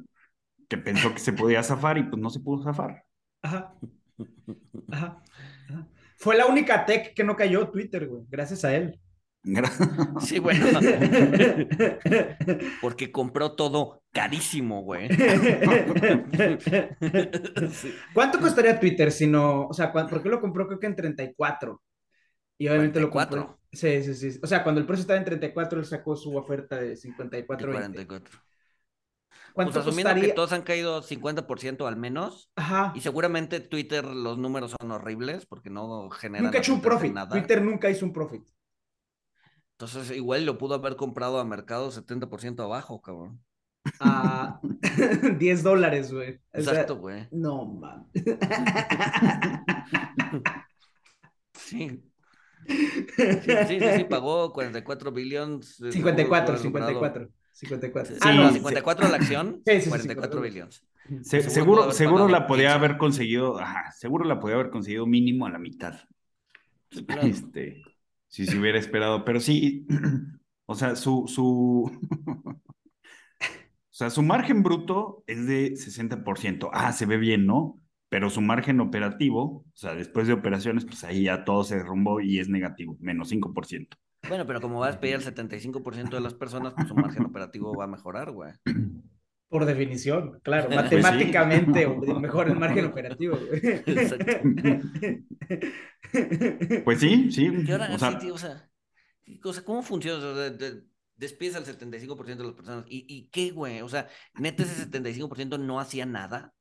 [0.69, 3.05] que pensó que se podía zafar y pues no se pudo zafar.
[3.43, 3.75] Ajá.
[4.93, 5.23] Ajá.
[5.69, 5.89] Ajá.
[6.19, 9.01] Fue la única tech que no cayó Twitter, güey, gracias a él.
[10.21, 10.67] Sí, bueno,
[12.81, 15.09] porque compró todo carísimo, güey.
[17.73, 17.95] Sí.
[18.13, 20.67] ¿Cuánto costaría Twitter si no, o sea, ¿por qué lo compró?
[20.67, 21.83] Creo que en 34.
[22.59, 23.47] Y obviamente lo 44.
[23.47, 23.61] compró.
[23.73, 24.39] Sí, sí, sí.
[24.43, 27.67] O sea, cuando el precio estaba en 34, él sacó su oferta de 54.
[27.73, 28.07] De 20.
[28.07, 28.41] 44.
[29.53, 30.29] ¿Cuánto Pues asumiendo costaría?
[30.31, 32.93] que todos han caído 50% al menos, Ajá.
[32.97, 37.13] y seguramente Twitter los números son horribles porque no generan Nunca hecho un profit.
[37.13, 37.29] nada.
[37.31, 38.49] Twitter nunca hizo un profit.
[39.79, 43.41] Entonces igual lo pudo haber comprado a mercado 70% abajo, cabrón.
[44.01, 44.61] A
[45.39, 46.41] 10 dólares, güey.
[46.53, 47.29] O sea, Exacto, güey.
[47.31, 48.07] no, man.
[51.55, 52.03] Sí.
[52.67, 52.89] Sí,
[53.69, 55.79] sí, sí, sí, pagó 44 billones.
[55.79, 58.15] de 54, seguro pudo haber logrado- 54.
[58.15, 58.15] 54.
[58.15, 58.49] Sí, Ah, no, no.
[58.49, 58.55] sí.
[58.57, 60.41] 54 la acción, Sí, sí, sí, 44 54.
[60.41, 60.85] billones.
[61.23, 62.79] Se- Seguro seguro, la podía 15.
[62.79, 65.95] haber conseguido, ajá, seguro la podía haber conseguido mínimo a la mitad.
[67.23, 67.83] Este,
[68.29, 69.87] si se hubiera esperado, pero sí,
[70.67, 71.91] o sea, su, su,
[72.41, 72.61] o
[73.91, 76.71] sea, su margen bruto es de 60%.
[76.73, 77.81] Ah, se ve bien, ¿no?
[78.15, 82.21] Pero su margen operativo, o sea, después de operaciones, pues ahí ya todo se derrumbó
[82.21, 83.89] y es negativo, menos 5%.
[84.29, 87.75] Bueno, pero como va a despedir al 75% de las personas, pues su margen operativo
[87.77, 88.53] va a mejorar, güey.
[89.49, 90.69] Por definición, claro.
[90.69, 90.95] Pues sí.
[90.95, 93.37] Matemáticamente, o mejor el margen operativo.
[93.37, 93.61] güey.
[96.85, 98.71] Pues sí, sí, Y ahora, o sea, sí, tío, o sea,
[99.43, 100.19] o sea, ¿cómo funciona?
[100.19, 100.83] O sea, de- de-
[101.17, 102.85] despides al 75% de las personas.
[102.89, 103.81] ¿Y, y qué, güey?
[103.81, 104.07] O sea,
[104.39, 106.55] neta, ese 75% no hacía nada.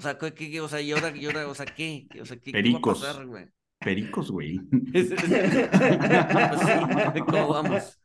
[0.00, 2.08] O sea, ¿qué, qué- o sea, y ahora, y ahora, o sea, ¿qué?
[2.22, 3.00] O sea, ¿qué, qué va a Pericos.
[3.00, 3.46] pasar, güey?
[3.78, 4.60] pericos, güey.
[4.92, 5.08] Pues
[6.60, 8.00] sí, ¿cómo vamos?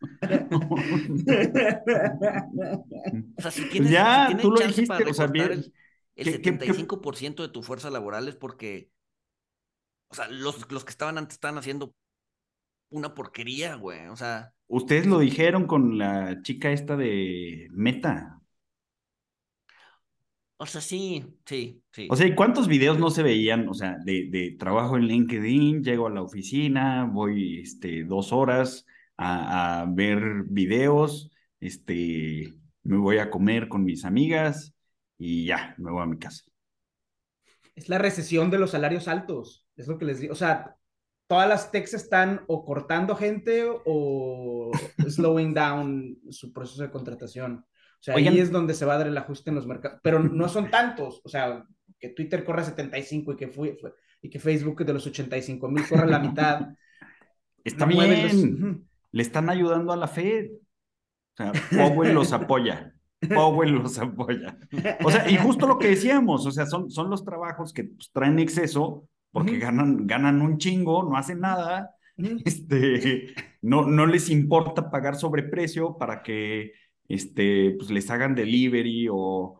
[3.37, 5.51] O sea, si tienes, ya, si tienes tú lo chance para dijiste, o sea, bien,
[5.53, 5.73] el,
[6.15, 8.89] el ¿qué- qué- qué- 75% de tu fuerza laboral es porque,
[10.09, 11.93] o sea, los, los que estaban antes estaban haciendo
[12.89, 14.07] una porquería, güey.
[14.07, 18.41] O sea, Ustedes lo dijeron con la chica esta de Meta.
[20.57, 22.07] O sea, sí, sí, sí.
[22.09, 23.67] O sea, ¿y cuántos videos no se veían?
[23.67, 28.85] O sea, de, de trabajo en LinkedIn, llego a la oficina, voy este, dos horas
[29.17, 34.73] a, a ver videos, este, me voy a comer con mis amigas
[35.17, 36.43] y ya, me voy a mi casa.
[37.75, 39.67] Es la recesión de los salarios altos.
[39.75, 40.33] Es lo que les digo.
[40.33, 40.77] O sea,
[41.27, 44.71] todas las techs están o cortando gente o
[45.09, 47.65] slowing down su proceso de contratación.
[48.05, 48.33] Sea, Oigan.
[48.35, 49.99] ahí es donde se va a dar el ajuste en los mercados.
[50.03, 51.21] Pero no son tantos.
[51.23, 51.65] O sea,
[51.99, 53.75] que Twitter corra 75 y que, fue,
[54.21, 56.67] y que Facebook de los 85 mil corra la mitad.
[57.63, 60.51] Está no mueven los- bien, le están ayudando a la Fed.
[60.51, 62.93] O sea, Powell los apoya.
[63.33, 64.55] Powell los apoya.
[65.03, 68.11] O sea, y justo lo que decíamos, o sea, son, son los trabajos que pues,
[68.11, 71.89] traen exceso porque ganan, ganan un chingo, no hacen nada,
[72.45, 76.71] este, no, no les importa pagar sobreprecio para que
[77.07, 79.59] este, pues, les hagan delivery o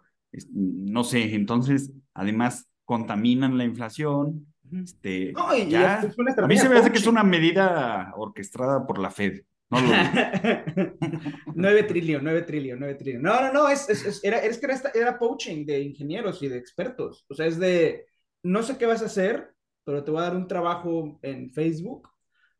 [0.52, 4.48] no sé, entonces, además, contaminan la inflación.
[4.72, 6.02] Este, No, y ya.
[6.02, 7.10] es una A mí se me hace que es coaching.
[7.12, 9.42] una medida orquestada por la Fed.
[9.70, 9.96] No lo dudo.
[11.56, 13.22] 9 trillón, 9 trillón, 9 trillón.
[13.22, 16.48] No, no, no, es, es, es- era, es que era, era poaching de ingenieros y
[16.50, 17.26] de expertos.
[17.30, 18.06] O sea, es de,
[18.44, 19.54] no sé qué vas a hacer,
[19.84, 22.10] pero te voy a dar un trabajo en Facebook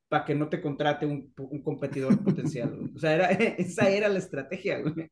[0.08, 2.76] para que no te contrate un, un competidor potencial.
[2.78, 2.92] güey.
[2.96, 4.80] O sea, era, esa era la estrategia.
[4.82, 5.10] güey.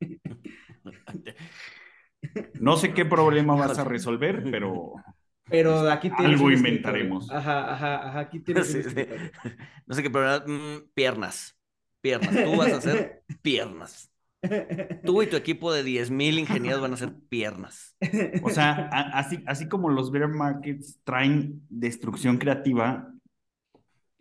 [2.59, 4.93] No sé qué problema vas a resolver, pero
[5.49, 7.29] Pero aquí tienes Algo un inventaremos.
[7.31, 8.95] Ajá, ajá, ajá, aquí tienes Sí, sí.
[9.85, 11.57] No sé qué, pero mm, piernas.
[12.01, 12.43] Piernas.
[12.43, 14.09] Tú vas a hacer piernas.
[15.05, 17.95] Tú y tu equipo de 10.000 ingenieros van a hacer piernas.
[18.43, 23.12] O sea, a- así, así como los bear markets traen destrucción creativa,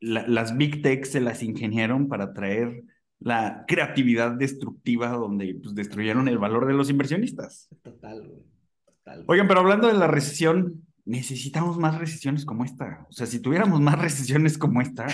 [0.03, 2.83] la- las big tech se las ingeniaron para traer
[3.21, 7.69] la creatividad destructiva donde pues, destruyeron el valor de los inversionistas.
[7.83, 8.43] Total, güey.
[8.85, 9.25] Total.
[9.29, 13.07] Oigan, pero hablando de la recesión, necesitamos más recesiones como esta.
[13.09, 15.07] O sea, si tuviéramos más recesiones como esta,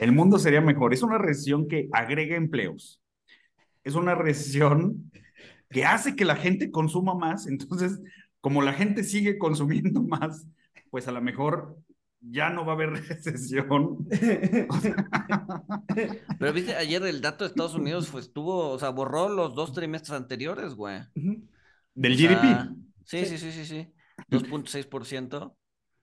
[0.00, 0.92] el mundo sería mejor.
[0.92, 3.00] Es una recesión que agrega empleos.
[3.84, 5.10] Es una recesión
[5.70, 7.46] que hace que la gente consuma más.
[7.46, 8.00] Entonces,
[8.40, 10.46] como la gente sigue consumiendo más,
[10.90, 11.76] pues a lo mejor
[12.22, 14.06] ya no va a haber recesión.
[16.38, 19.72] Pero viste, ayer el dato de Estados Unidos fue, estuvo, o sea, borró los dos
[19.72, 21.00] trimestres anteriores, güey.
[21.94, 23.92] Del O sea, GDP, sí, sí, sí, sí, sí.
[24.30, 25.54] 2.6%.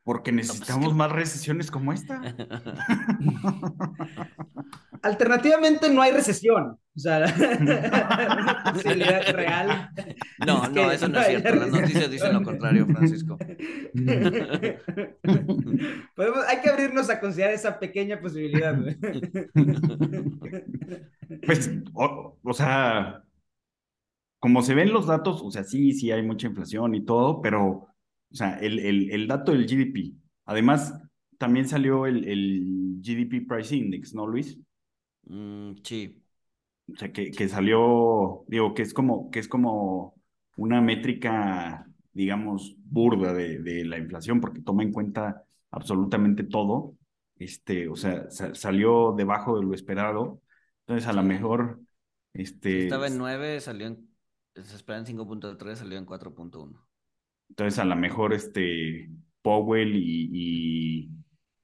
[0.03, 2.21] porque necesitamos más recesiones como esta.
[5.01, 6.77] Alternativamente no hay recesión.
[6.99, 9.89] O sea, una posibilidad real.
[10.45, 11.55] No, Es no, eso no es cierto.
[11.55, 13.37] Las noticias dicen lo contrario, Francisco.
[16.13, 18.77] Podemos, hay que abrirnos a considerar esa pequeña posibilidad.
[21.45, 23.23] Pues, o, o sea,
[24.39, 27.65] como se ven los datos, o sea, sí, sí hay mucha inflación y todo, pero,
[27.69, 30.15] o sea, el, el, el dato del GDP.
[30.45, 30.93] Además,
[31.37, 34.59] también salió el, el GDP Price Index, ¿no, Luis?
[35.23, 36.18] Mm, sí.
[36.93, 40.15] O sea, que, que salió, digo, que es como, que es como
[40.57, 46.95] una métrica, digamos, burda de, de la inflación, porque toma en cuenta absolutamente todo.
[47.35, 50.41] Este, o sea, sa- salió debajo de lo esperado.
[50.81, 51.79] Entonces, a lo mejor,
[52.67, 54.09] Si este, estaba en 9, salió en.
[54.55, 56.87] Se esperaba en 5.3, salió en 4.1.
[57.49, 59.09] entonces a lo mejor este
[59.41, 61.09] Powell y,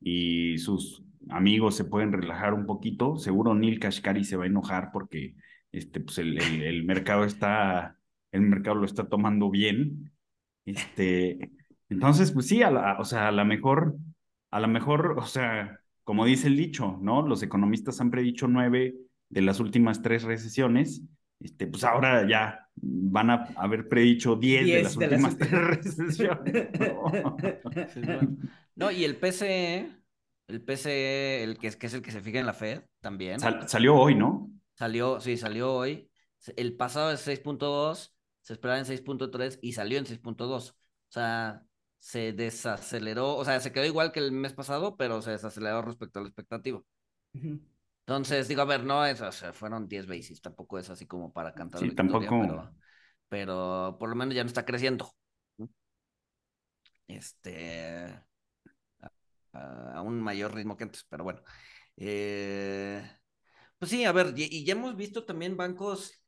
[0.01, 3.17] y, y sus amigos se pueden relajar un poquito.
[3.17, 5.35] Seguro Neil Kashkari se va a enojar porque
[5.71, 7.97] este, pues el, el, el mercado está,
[8.31, 10.11] el mercado lo está tomando bien.
[10.65, 11.51] Este,
[11.89, 13.95] entonces, pues sí, a la, o sea, a lo mejor,
[14.51, 17.27] a lo mejor, o sea, como dice el dicho, ¿no?
[17.27, 18.95] Los economistas han predicho nueve
[19.29, 21.03] de las últimas tres recesiones.
[21.39, 25.51] Este, pues ahora ya van a haber predicho diez de las de las últimas tres
[25.51, 26.69] recesiones.
[26.79, 27.37] ¿no?
[27.93, 28.37] Sí, bueno.
[28.75, 29.89] No, y el PCE,
[30.47, 33.43] el PCE, el que es, que es el que se fija en la Fed también,
[33.43, 34.51] Sal- salió hoy, ¿no?
[34.75, 36.09] salió, sí, salió hoy.
[36.57, 40.71] El pasado es 6.2, se esperaba en 6.3 y salió en 6.2.
[40.71, 40.75] O
[41.11, 41.63] sea,
[41.99, 46.19] se desaceleró, o sea, se quedó igual que el mes pasado, pero se desaceleró respecto
[46.19, 46.85] al expectativo.
[47.35, 47.59] Ujú.
[48.01, 51.33] Entonces, digo, a ver, no es, o sea, fueron 10 basis, tampoco es así como
[51.33, 52.35] para cantar Sí, victoria, tampoco.
[52.37, 52.71] pero,
[53.29, 55.11] pero por lo menos ya no está creciendo.
[57.07, 58.21] Este,
[59.55, 61.41] a, un mayor ritmo que antes, pero bueno.
[61.97, 63.01] Eh,
[63.77, 66.25] pues sí, a ver, y, y ya hemos visto también bancos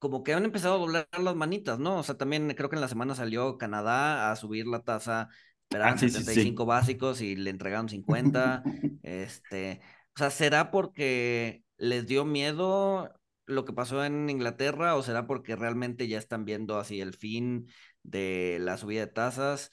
[0.00, 1.98] como que han empezado a doblar las manitas, ¿no?
[1.98, 5.28] O sea, también creo que en la semana salió Canadá a subir la tasa,
[5.64, 6.24] esperaban Ah, sí, sí, sí.
[6.24, 8.62] 75 básicos y le entregaron 50.
[9.02, 9.80] Este,
[10.14, 13.12] o sea, ¿será porque les dio miedo
[13.46, 17.66] lo que pasó en Inglaterra o será porque realmente ya están viendo así el fin
[18.02, 19.70] de la subida de tasas?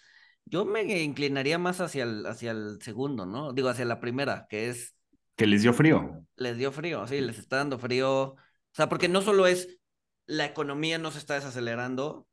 [0.50, 3.54] Yo me inclinaría más hacia el, hacia el segundo, ¿no?
[3.54, 4.96] Digo, hacia la primera, que es
[5.36, 6.26] Que les dio frío.
[6.36, 8.12] les dio frío, sí, les está dando frío.
[8.34, 8.38] O
[8.74, 9.78] sea, porque no solo es
[10.26, 12.28] la economía no se está desacelerando.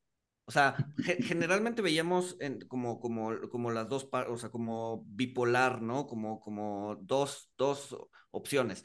[0.46, 5.80] O sea, ge- generalmente veíamos en, como, como, como las dos, o sea, como bipolar,
[5.82, 6.06] ¿no?
[6.06, 7.96] Como, como dos, dos
[8.30, 8.84] opciones.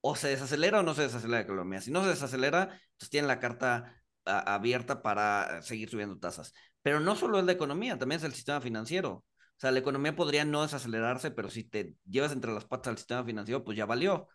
[0.00, 1.80] O se desacelera o no se desacelera la economía.
[1.80, 6.52] Si no se desacelera, pues tienen la carta a- abierta para seguir subiendo tasas.
[6.86, 9.10] Pero no solo es la economía, también es el sistema financiero.
[9.12, 12.98] O sea, la economía podría no desacelerarse, pero si te llevas entre las patas al
[12.98, 14.28] sistema financiero, pues ya valió.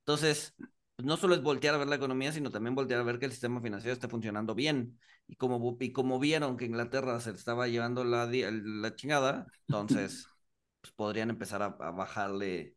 [0.00, 0.54] Entonces,
[0.98, 3.32] no solo es voltear a ver la economía, sino también voltear a ver que el
[3.32, 5.00] sistema financiero esté funcionando bien.
[5.28, 10.32] Y como, y como vieron que Inglaterra se estaba llevando la, la chingada, entonces
[10.82, 12.76] pues podrían empezar a, a bajarle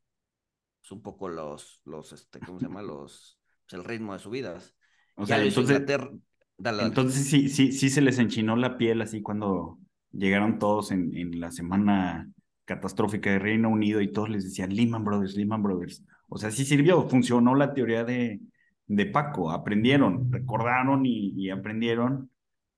[0.81, 2.81] pues, un poco los, los, este, ¿cómo se llama?
[2.83, 4.75] Los, pues, el ritmo de subidas.
[5.15, 6.09] O Ya sea, lo hizo entonces, Inglaterra.
[6.59, 6.89] Dale, dale.
[6.89, 9.79] entonces sí, sí, sí se les enchinó la piel así cuando,
[10.11, 12.29] llegaron todos en, en la semana
[12.65, 16.03] catastrófica de Reino Unido y todos les decían Lehman Brothers, Lehman Brothers.
[16.27, 18.39] O sea, sí sirvió, funcionó la teoría de,
[18.87, 22.29] de Paco, aprendieron, recordaron y, y aprendieron.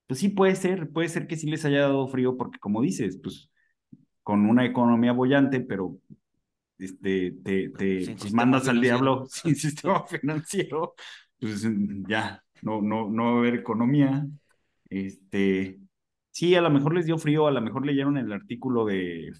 [0.08, 3.20] Pues sí puede ser, puede ser que sí les haya dado frío porque como dices,
[3.22, 3.50] pues
[4.24, 5.98] con una economía bollante, pero
[6.78, 10.96] este, te, pues, mandas al diablo sin sistema financiero,
[11.40, 11.68] pues
[12.08, 14.26] ya, no, no, no va a haber economía.
[14.90, 15.80] Este,
[16.32, 19.32] sí, a lo mejor les dio frío, a lo mejor leyeron el artículo de,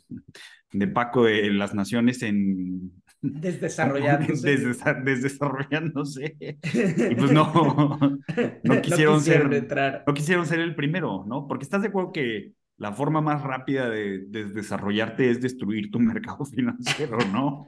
[0.72, 4.50] de Paco de las Naciones en Desdesarrollándose.
[4.58, 6.36] Desdesa- desdesarrollándose.
[6.40, 7.52] Y pues no,
[8.64, 10.04] no quisieron ser, entrar.
[10.08, 11.48] no quisieron ser el primero, ¿no?
[11.48, 16.00] Porque estás de acuerdo que la forma más rápida de, de desarrollarte es destruir tu
[16.00, 17.68] mercado financiero, ¿no?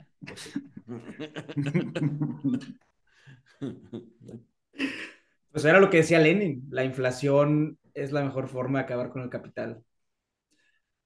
[5.54, 9.22] Pues era lo que decía Lenin, la inflación es la mejor forma de acabar con
[9.22, 9.84] el capital.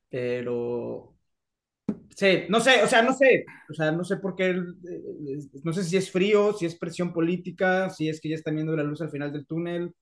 [0.10, 1.16] Pero,
[2.16, 5.74] sí, no sé, o sea, no sé, o sea, no sé por qué, eh, no
[5.74, 8.84] sé si es frío, si es presión política, si es que ya están viendo la
[8.84, 9.94] luz al final del túnel,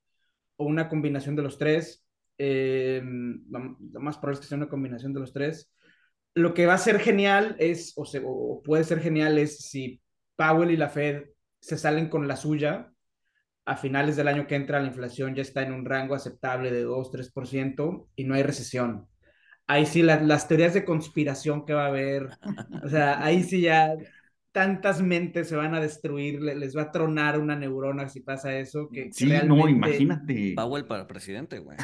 [0.58, 2.06] o una combinación de los tres.
[2.38, 5.72] Lo, lo más probable es que sea una combinación de los tres.
[6.36, 10.02] Lo que va a ser genial es, o, se, o puede ser genial es si
[10.36, 11.26] Powell y la Fed
[11.60, 12.92] se salen con la suya
[13.66, 16.84] a finales del año que entra la inflación ya está en un rango aceptable de
[16.84, 19.08] 2-3% y no hay recesión.
[19.68, 22.30] Ahí sí, la, las teorías de conspiración que va a haber,
[22.84, 23.96] o sea, ahí sí ya
[24.52, 28.56] tantas mentes se van a destruir, le- les va a tronar una neurona si pasa
[28.58, 30.54] eso, que, que Sí, no, imagínate.
[30.56, 31.78] Powell para presidente, güey.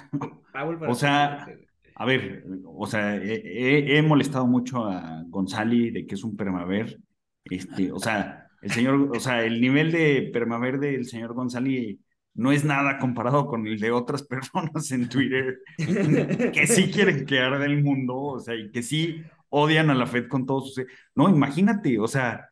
[0.53, 1.71] Powell para O sea, presidente.
[1.95, 6.97] A ver, o sea, he molestado mucho a González de que es un permaver.
[7.45, 11.97] Este, o sea, el señor, o sea, el nivel de permaver del señor González
[12.33, 17.39] no es nada comparado con el de otras personas en Twitter que sí quieren que
[17.39, 20.85] arde el mundo, o sea, y que sí odian a la Fed con todos sus...
[21.15, 22.49] No, imagínate, o sea,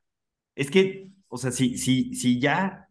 [0.56, 2.88] es que, o sea, si, si, si ya,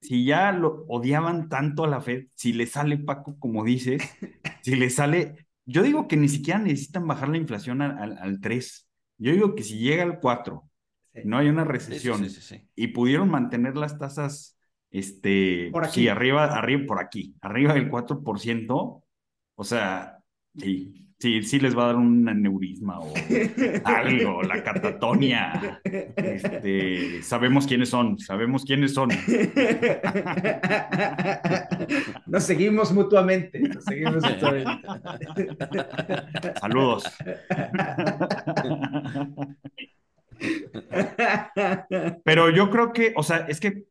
[0.00, 4.02] si ya lo odiaban tanto a la Fed, si le sale Paco, como dices,
[4.62, 8.40] si le sale, yo digo que ni siquiera necesitan bajar la inflación al, al, al
[8.40, 8.88] 3.
[9.18, 10.69] Yo digo que si llega al 4,
[11.12, 11.20] Sí.
[11.24, 12.68] no hay una recesión sí, sí, sí.
[12.76, 14.56] y pudieron mantener las tasas,
[14.90, 16.08] este, Por aquí.
[16.08, 19.02] arriba, arriba, por aquí, arriba del 4%,
[19.56, 20.18] o sea,
[20.56, 23.12] sí, sí, sí les va a dar un aneurisma o
[23.84, 25.80] algo, la catatonia.
[25.84, 29.10] Este, sabemos quiénes son, sabemos quiénes son.
[32.26, 34.82] Nos seguimos mutuamente, nos seguimos mutuamente.
[36.60, 37.04] Saludos.
[42.24, 43.84] Pero yo creo que, o sea, es que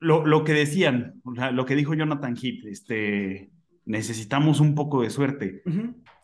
[0.00, 3.50] lo, lo que decían, o sea, lo que dijo Jonathan Heath, este,
[3.84, 5.62] necesitamos un poco de suerte.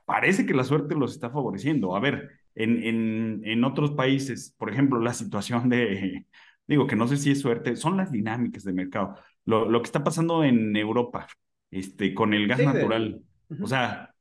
[0.05, 1.95] Parece que la suerte los está favoreciendo.
[1.97, 6.27] A ver, en, en, en otros países, por ejemplo, la situación de,
[6.67, 9.17] digo que no sé si es suerte, son las dinámicas de mercado.
[9.45, 11.27] Lo, lo que está pasando en Europa,
[11.71, 13.23] este, con el gas Sí, natural.
[13.61, 14.15] O sea,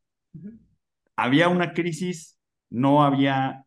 [1.15, 3.65] había una crisis, no había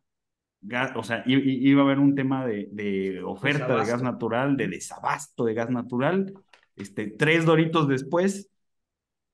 [0.62, 4.68] gas, o sea, iba a haber un tema de, de oferta de gas natural, de
[4.68, 6.32] desabasto de gas natural.
[6.76, 8.48] Este, tres doritos después,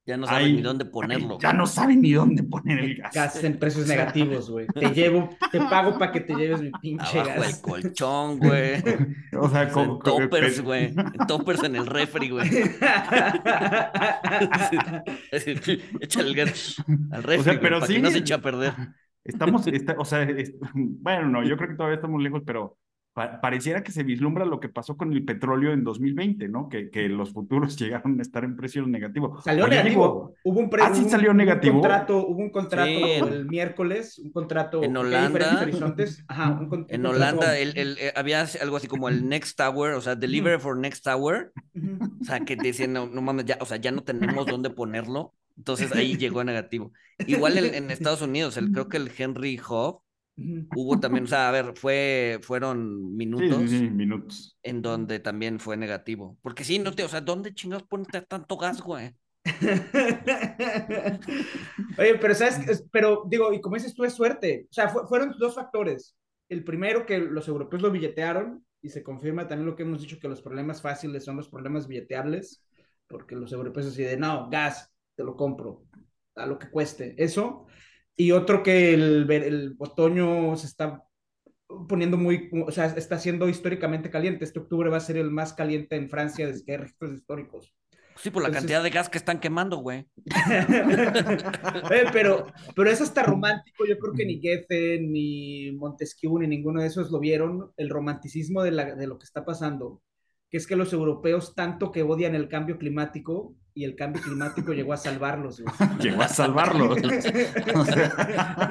[0.06, 1.38] Ya no saben Ay, ni dónde ponerlo.
[1.38, 3.14] ya no saben ni dónde poner el gas.
[3.14, 4.66] Gas en precios negativos, güey.
[4.68, 7.58] Te llevo, te pago para que te lleves mi pinche Abajo gas.
[7.60, 8.82] colchón, güey.
[9.38, 10.94] O sea, En co- co- toppers, pe- güey.
[11.28, 12.48] Toppers en el refri, güey.
[16.00, 16.76] Échale el gas
[17.10, 18.72] al refri, O sea, pero para sí, que no se eche a perder.
[19.28, 22.76] Estamos, está- o sea, es- bueno, no, yo creo que todavía estamos lejos, pero
[23.12, 26.68] pa- pareciera que se vislumbra lo que pasó con el petróleo en 2020, ¿no?
[26.68, 29.42] Que, que los futuros llegaron a estar en precios negativos.
[29.44, 30.02] Salió O ya negativo.
[30.04, 31.74] llegó- Hubo un pre- Ah, sí salió hubo un negativo.
[31.80, 35.60] contrato, hubo un contrato Sí, en- el miércoles, un contrato En Holanda.
[35.62, 36.24] horizontes.
[36.28, 39.28] Ajá, un con- un En contrato- Holanda el, el- eh, había algo así como el
[39.28, 41.52] Next Tower, o sea, Deliver for Next Tower.
[42.20, 44.70] O sea, que te decían, no, no mames, ya, o sea, ya no tenemos dónde
[44.70, 45.34] ponerlo.
[45.58, 46.92] Entonces ahí llegó a negativo.
[47.26, 50.02] Igual en, en Estados Unidos, el, creo que el Henry Hub
[50.38, 50.68] Ujú.
[50.74, 54.56] hubo también, o sea, a ver, fue, fueron Sí, minutos sí, sí, minutos.
[54.62, 56.38] en donde también fue negativo.
[56.42, 59.14] Porque sí, no te, o sea, ¿dónde chingados pones tanto gas, güey?
[61.96, 64.66] Oye, pero sabes, Es- pero digo, y como dices tú, es suerte.
[64.70, 66.16] O sea, fu- fueron dos factores.
[66.48, 70.18] El primero, que los europeos lo billetearon, y se confirma también lo que hemos dicho,
[70.20, 72.62] que los problemas fáciles son los problemas billeteables,
[73.08, 75.82] porque los europeos así de, no, gas, te lo compro,
[76.36, 77.16] a lo que cueste.
[77.18, 77.66] Eso.
[78.16, 81.02] Y otro que el, el otoño se está
[81.88, 84.44] poniendo muy, o sea, está siendo históricamente caliente.
[84.44, 87.74] Este octubre va a ser el más caliente en Francia desde que hay registros históricos.
[88.14, 90.06] Sí, por la Entonces- cantidad de gas que están quemando, güey.
[91.90, 92.46] Eh, pero,
[92.76, 93.86] pero es hasta romántico.
[93.86, 97.72] Yo creo que ni Goethe, ni Montesquieu, ni ninguno de esos lo vieron.
[97.76, 100.00] El romanticismo de, la, de lo que está pasando,
[100.50, 104.72] que es que los europeos tanto que odian el cambio climático y el cambio climático
[104.72, 105.60] llegó a salvarlos.
[105.60, 105.72] güey.
[106.00, 106.96] Llegó a salvarlo.
[107.74, 108.68] O sea,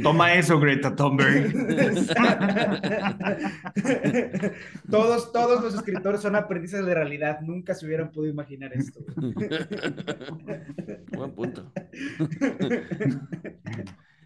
[0.00, 1.52] Toma eso, Greta Thunberg.
[4.88, 7.40] todos, todos los escritores son aprendices de realidad.
[7.40, 9.00] Nunca se hubieran podido imaginar esto.
[9.16, 9.34] güey.
[11.10, 11.72] Buen punto.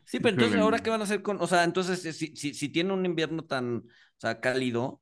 [0.05, 1.39] Sí, pero entonces, ¿ahora qué van a hacer con...?
[1.41, 3.85] O sea, entonces, si, si, si tiene un invierno tan, o
[4.19, 5.01] sea, cálido.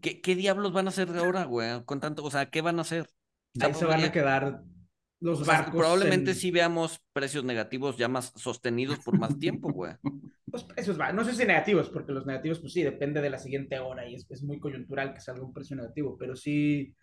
[0.00, 1.84] ¿Qué, qué diablos van a hacer ahora, güey?
[1.84, 3.06] Con tanto, o sea, ¿qué van a hacer?
[3.56, 4.62] O sea, Ahí se van a quedar
[5.20, 5.76] los o sea, barcos.
[5.76, 9.94] probablemente en- sí veamos precios negativos ya más sostenidos por más tiempo, güey.
[10.52, 13.78] Los precios no sé si negativos, porque los negativos, pues sí, depende de la siguiente
[13.80, 16.94] hora y es, es muy coyuntural que salga un precio negativo, pero sí.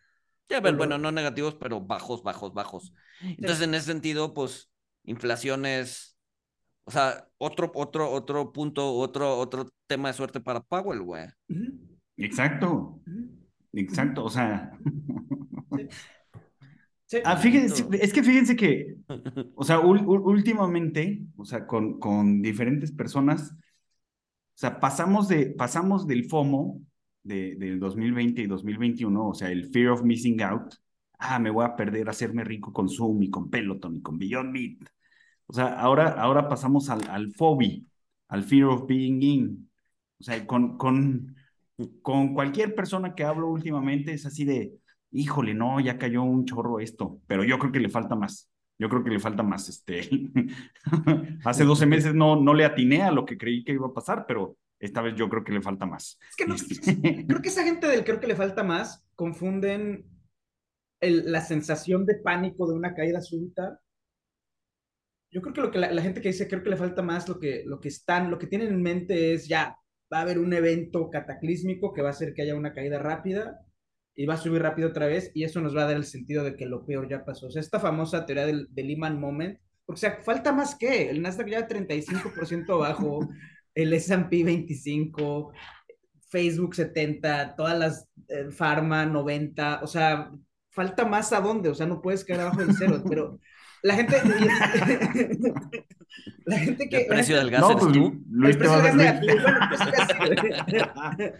[0.49, 2.93] Ya, ver, Pero- bueno, no negativos, pero bajos, bajos, bajos.
[3.21, 4.71] Entonces, en ese sentido, pues,
[5.03, 6.17] inflación es,
[6.85, 11.25] o sea, otro, otro, otro punto, otro, otro tema de suerte para Powell, güey.
[11.49, 13.01] Ujú, Exacto,
[13.73, 14.25] exacto.
[14.25, 14.71] O sea,
[17.05, 17.19] Sí.
[17.25, 18.95] ah, fíjense, es que fíjense que,
[19.55, 23.57] o sea, últimamente, o sea, con, con diferentes personas, o
[24.55, 26.81] sea, pasamos, de, pasamos del FOMO
[27.23, 30.73] de, del 2020 y 2021, o sea, el fear of missing out,
[31.19, 34.51] ah, me voy a perder hacerme rico con Zoom y con Peloton y con Beyond
[34.51, 34.89] Meat.
[35.47, 37.87] O sea, ahora, ahora pasamos al, al FOBI,
[38.29, 39.69] al fear of being in.
[40.19, 41.35] O sea, con, con,
[42.01, 44.73] con cualquier persona que hablo últimamente es así de,
[45.11, 48.49] híjole, no, ya cayó un chorro esto, pero yo creo que le falta más.
[48.79, 49.69] Yo creo que le falta más.
[49.69, 50.09] Este,
[51.45, 54.25] hace 12 meses no, no le atiné a lo que creí que iba a pasar,
[54.27, 56.19] pero esta vez yo creo que le falta más.
[56.29, 60.05] Es que no, Este, creo que esa gente del creo que le falta más confunden
[61.01, 63.79] el- la sensación de pánico de una caída súbita.
[65.31, 67.27] Yo creo que lo que la, la gente que dice creo que le falta más
[67.27, 69.75] lo que, lo que están, lo que tienen en mente es ya,
[70.13, 73.59] va a haber un evento cataclísmico que va a hacer que haya una caída rápida
[74.15, 76.43] y va a subir rápido otra vez y eso nos va a dar el sentido
[76.43, 77.47] de que lo peor ya pasó.
[77.47, 81.21] O sea, esta famosa teoría del, del Lehman Moment, o sea, falta más que el
[81.21, 83.27] Nasdaq ya 35% abajo,
[83.75, 85.51] el S&P 25,
[86.29, 90.31] Facebook 70, todas las eh, Pharma 90, o sea,
[90.69, 93.39] falta más a dónde, o sea, no puedes caer abajo del cero, pero
[93.83, 94.15] la gente,
[96.45, 96.97] la gente que...
[96.97, 98.23] ¿El precio del gas no, eres pues tú?
[98.29, 99.05] Luis el te, va, precio del
[100.35, 101.33] gas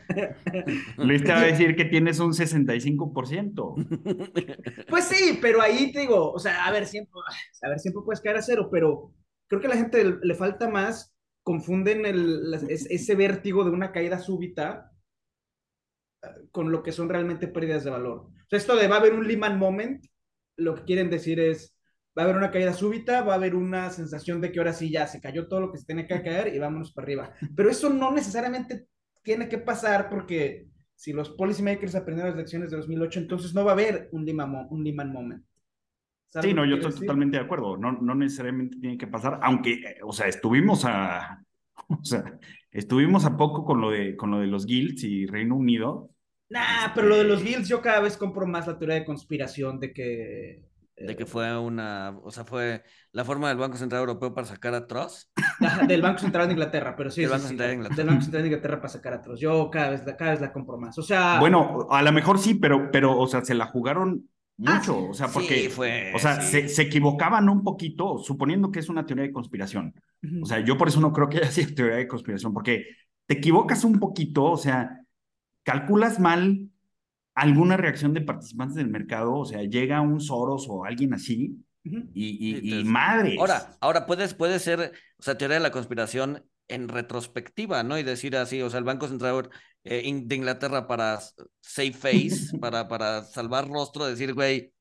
[0.98, 4.86] Luis- te va a decir que tienes un 65%.
[4.88, 7.14] Pues sí, pero ahí te digo, o sea, a ver, siempre,
[7.62, 9.14] a ver, siempre puedes caer a cero, pero
[9.48, 14.20] creo que a la gente le, falta más, confunden el, ese vértigo de una caída
[14.20, 14.92] súbita
[16.24, 18.28] eh, con lo que son realmente pérdidas de valor.
[18.28, 20.06] O sea, esto de va a haber un Lehman Moment,
[20.58, 21.73] lo que quieren decir es,
[22.18, 24.92] va a haber una caída súbita, va a haber una sensación de que ahora sí
[24.92, 27.34] ya se cayó todo lo que se tiene que caer y vámonos para arriba.
[27.56, 28.88] Pero eso no necesariamente
[29.24, 33.72] tiene que pasar porque si los policymakers aprendieron las lecciones de 2008, entonces no va
[33.72, 35.44] a haber un Lehman, un Lehman Moment.
[36.30, 37.06] ¿Sabes Sí, no, yo estoy decir?
[37.06, 37.78] totalmente de acuerdo.
[37.78, 41.44] No, no necesariamente tiene que pasar, aunque, eh, o sea, estuvimos a,
[41.88, 42.40] o sea,
[42.72, 46.12] estuvimos a poco con lo de, con lo de los guilds y Reino Unido.
[46.50, 49.80] Nah, pero lo de los guilds yo cada vez compro más la teoría de conspiración
[49.80, 50.64] de que...
[50.96, 54.74] De que fue una, o sea, fue la forma del Banco Central Europeo para sacar
[54.76, 55.32] a Truss.
[55.88, 57.98] Del Banco Central de Inglaterra, pero sí, Del sí, Banco sí, Central de Inglaterra.
[57.98, 59.40] del Banco Central de Inglaterra para sacar a otros.
[59.40, 60.98] Yo cada vez, la- cada vez la compro más.
[60.98, 64.30] O sea, Bueno, a lo mejor sí, pero, pero, o sea, se la jugaron
[64.66, 66.52] Ah, mucho, o sea, porque, Sí, fue, o sea, sí.
[66.52, 69.94] se, se equivocaban un poquito, suponiendo que es una teoría de conspiración.
[70.42, 72.86] O sea, yo por eso no creo que haya sido teoría de conspiración, porque
[73.26, 75.02] te equivocas un poquito, o sea,
[75.64, 76.70] calculas mal
[77.36, 82.10] alguna reacción de participantes del mercado, o sea, llega un Soros o alguien así, Ujú.
[82.14, 83.38] y, y, y madres.
[83.40, 87.98] Ahora, ahora puedes, puede ser, o sea, teoría de la conspiración en retrospectiva, ¿no?
[87.98, 89.50] Y decir así, o sea, el Banco Central
[89.84, 91.20] eh, de Inglaterra para
[91.62, 94.73] save face, para, para salvar rostro, decir, güey,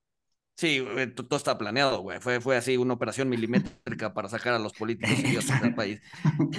[0.56, 0.84] sí,
[1.14, 2.20] todo está planeado, güey.
[2.20, 6.00] Fue, fue así una operación milimétrica para sacar a los políticos idiotas del país.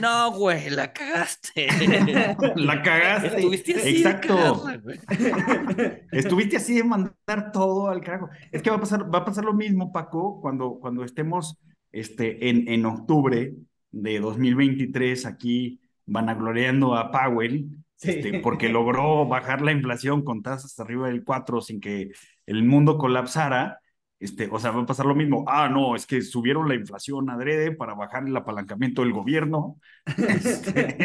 [0.02, 1.68] No, güey, la cagaste.
[2.56, 3.28] La cagaste.
[3.38, 4.36] Estuviste así de Exacto.
[4.36, 5.00] cagarla, güey.
[6.12, 8.30] Estuviste así de mandar todo al carajo.
[8.52, 11.58] Es que va a pasar, va a pasar lo mismo, Paco, cuando, cuando estemos
[11.92, 13.54] este, en, en octubre
[13.92, 18.10] de 2023 aquí vanagloriando a Powell, Sí.
[18.10, 22.12] este, porque logró bajar la inflación con tasas arriba del 4 sin que
[22.46, 23.80] el mundo colapsara.
[24.24, 25.44] Este, o sea, va a pasar lo mismo.
[25.50, 30.96] Ah, no, es que subieron la inflación adrede para bajar el apalancamiento del gobierno este,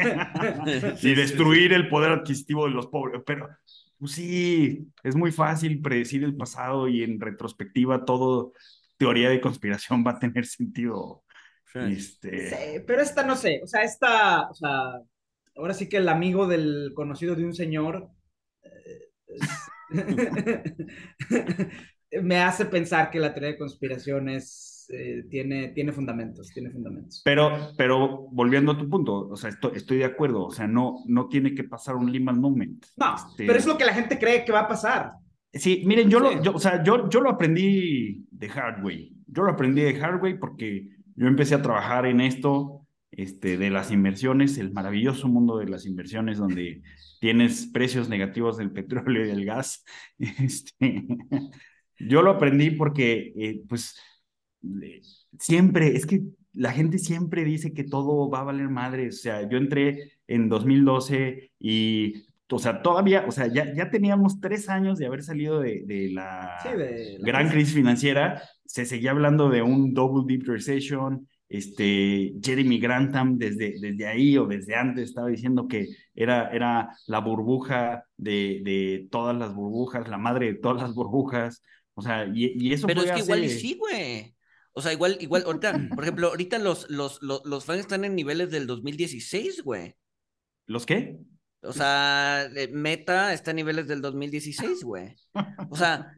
[1.03, 3.21] y destruir el poder adquisitivo de los pobres.
[3.27, 3.49] Pero,
[3.99, 8.53] pues sí, es muy fácil predecir el pasado y en retrospectiva todo
[8.99, 11.25] teoría de conspiración va a tener sentido.
[11.75, 12.51] Este...
[12.51, 14.93] Sí, pero esta no sé, o sea, esta, o sea,
[15.57, 18.11] ahora sí que el amigo del conocido de un señor
[18.63, 19.09] eh,
[22.23, 27.21] me hace pensar que la teoría de conspiración es, eh, tiene, tiene fundamentos, tiene fundamentos.
[27.25, 31.03] Pero, pero volviendo a tu punto, o sea, estoy, estoy de acuerdo, o sea, no,
[31.07, 32.87] no tiene que pasar un Lehman Moment.
[32.97, 33.47] No, este...
[33.47, 35.13] pero es lo que la gente cree que va a pasar.
[35.53, 36.37] Sí, miren, yo, sí.
[36.37, 39.15] Lo, yo, o sea, yo, yo lo aprendí de hard way.
[39.27, 43.71] Yo lo aprendí de hard way porque yo empecé a trabajar en esto este, de
[43.71, 46.83] las inversiones, el maravilloso mundo de las inversiones donde
[47.21, 49.85] tienes precios negativos del petróleo y del gas.
[50.19, 51.07] Este,
[51.99, 53.97] yo lo aprendí porque, eh, pues,
[55.39, 56.23] siempre, es que
[56.53, 59.09] la gente siempre dice que todo va a valer madre.
[59.09, 64.41] O sea, yo entré en 2012 y o sea, todavía, o sea, ya, ya teníamos
[64.41, 68.87] tres años de haber salido de, de, la, sí, de la gran crisis financiera, se
[68.87, 74.75] seguía hablando de un double deep recession, este, Jeremy Grantham desde, desde ahí o desde
[74.77, 80.47] antes estaba diciendo que era, era la burbuja de, de todas las burbujas, la madre
[80.47, 81.63] de todas las burbujas,
[81.99, 83.25] o sea, y, y eso Pero fue es que hace...
[83.25, 84.37] igual y sí, güey.
[84.73, 88.15] O sea, igual, igual, ahorita, por ejemplo, ahorita los, los, los, los fans están en
[88.15, 89.97] niveles del 2016, güey.
[90.67, 91.19] ¿Los qué?
[91.61, 95.17] O sea, eh, Meta está a niveles del 2016, güey.
[95.71, 96.15] O sea,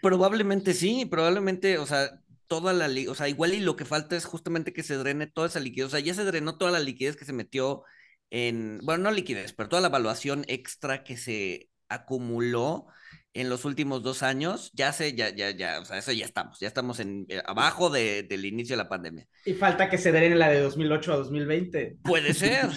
[0.00, 4.24] probablemente sí, probablemente, o sea, toda la, o sea, igual y lo que falta es
[4.24, 5.88] justamente que se drene toda esa liquidez.
[5.88, 7.82] O sea, ya se drenó toda la liquidez que se metió
[8.30, 12.86] en, bueno, no liquidez, pero toda la evaluación extra que se acumuló
[13.34, 16.60] en los últimos dos años, ya sé, ya, ya, ya, o sea, eso ya estamos,
[16.60, 19.26] ya estamos en eh, abajo de, del inicio de la pandemia.
[19.46, 21.98] Y falta que se drene la de 2008 a 2020.
[22.02, 22.68] Puede ser.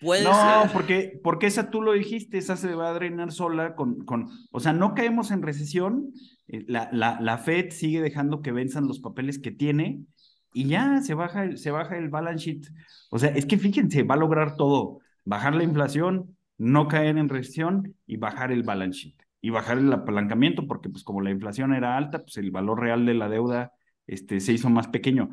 [0.00, 0.72] Puede no, ser.
[0.72, 4.60] porque, porque esa tú lo dijiste, esa se va a drenar sola con, con o
[4.60, 6.12] sea, no caemos en recesión,
[6.48, 10.00] eh, la, la, la Fed sigue dejando que venzan los papeles que tiene
[10.52, 12.66] y ya se baja, se baja el balance sheet.
[13.10, 17.28] O sea, es que fíjense, va a lograr todo, bajar la inflación, no caer en
[17.28, 21.74] recesión y bajar el balance sheet y bajar el apalancamiento, porque pues como la inflación
[21.74, 23.72] era alta, pues el valor real de la deuda
[24.06, 25.30] este, se hizo más pequeño.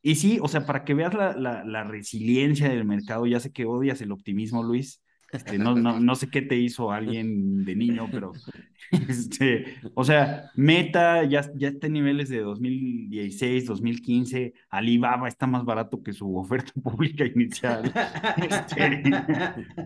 [0.00, 3.52] Y sí, o sea, para que veas la, la, la, resiliencia del mercado, ya sé
[3.52, 5.02] que odias el optimismo, Luis.
[5.30, 8.32] Este, no, no, no sé qué te hizo alguien de niño, pero
[9.08, 15.64] este, o sea, Meta ya, ya está en niveles de 2016, 2015, Alibaba está más
[15.64, 17.92] barato que su oferta pública inicial.
[18.36, 19.02] Este,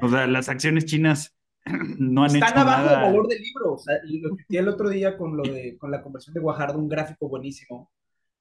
[0.01, 1.35] o sea, las acciones chinas
[1.99, 3.01] no han Están hecho abajo nada.
[3.01, 3.73] del valor del libro.
[3.75, 6.79] O sea, lo que el otro día con, lo de, con la conversión de Guajardo,
[6.79, 7.91] un gráfico buenísimo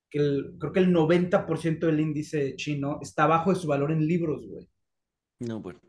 [0.10, 4.06] que el, creo que el 90% del índice chino está abajo de su valor en
[4.06, 4.70] libros, güey.
[5.40, 5.80] No, bueno.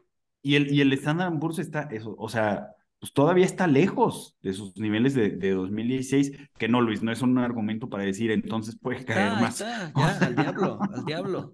[0.42, 2.68] Y el, y el Standard Poor's está, eso, o sea,
[2.98, 7.22] pues todavía está lejos de sus niveles de, de 2016, que no, Luis, no es
[7.22, 9.60] un argumento para decir entonces puede caer Ah, más.
[9.60, 11.52] está, ya, al diablo, al diablo.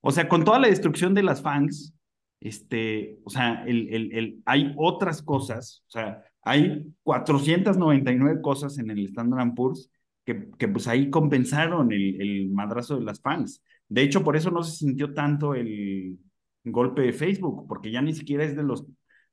[0.00, 1.94] O sea, con toda la destrucción de las FANGs,
[2.40, 8.90] este, o sea, el, el, el, hay otras cosas, o sea, hay 499 cosas en
[8.90, 9.90] el Standard Poor's
[10.26, 13.62] que, que pues ahí compensaron el, el madrazo de las FANGs.
[13.88, 16.18] De hecho, por eso no se sintió tanto el
[16.64, 18.84] golpe de Facebook, porque ya ni siquiera es de los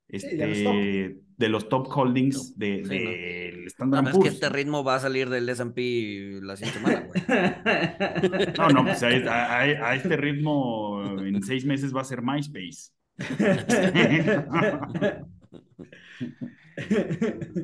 [0.07, 3.61] este, Sí, de los top holdings de, Sí, del no.
[3.61, 4.33] No, Standard pero es que Poor's.
[4.33, 7.23] este ritmo va a salir del S&P la siguiente semana, güey.
[8.57, 12.21] No, no, pues a, a- a- a este ritmo en seis meses va a ser
[12.21, 12.91] MySpace.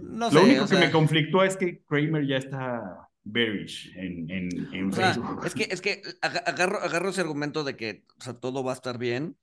[0.03, 4.49] No Lo único que sea, me conflictúa es que Kramer ya está bearish en, en,
[4.74, 5.45] en o sea, Facebook.
[5.45, 8.72] es que, es que aga- agarro, agarro ese argumento de que o sea, todo va
[8.72, 9.36] a estar bien,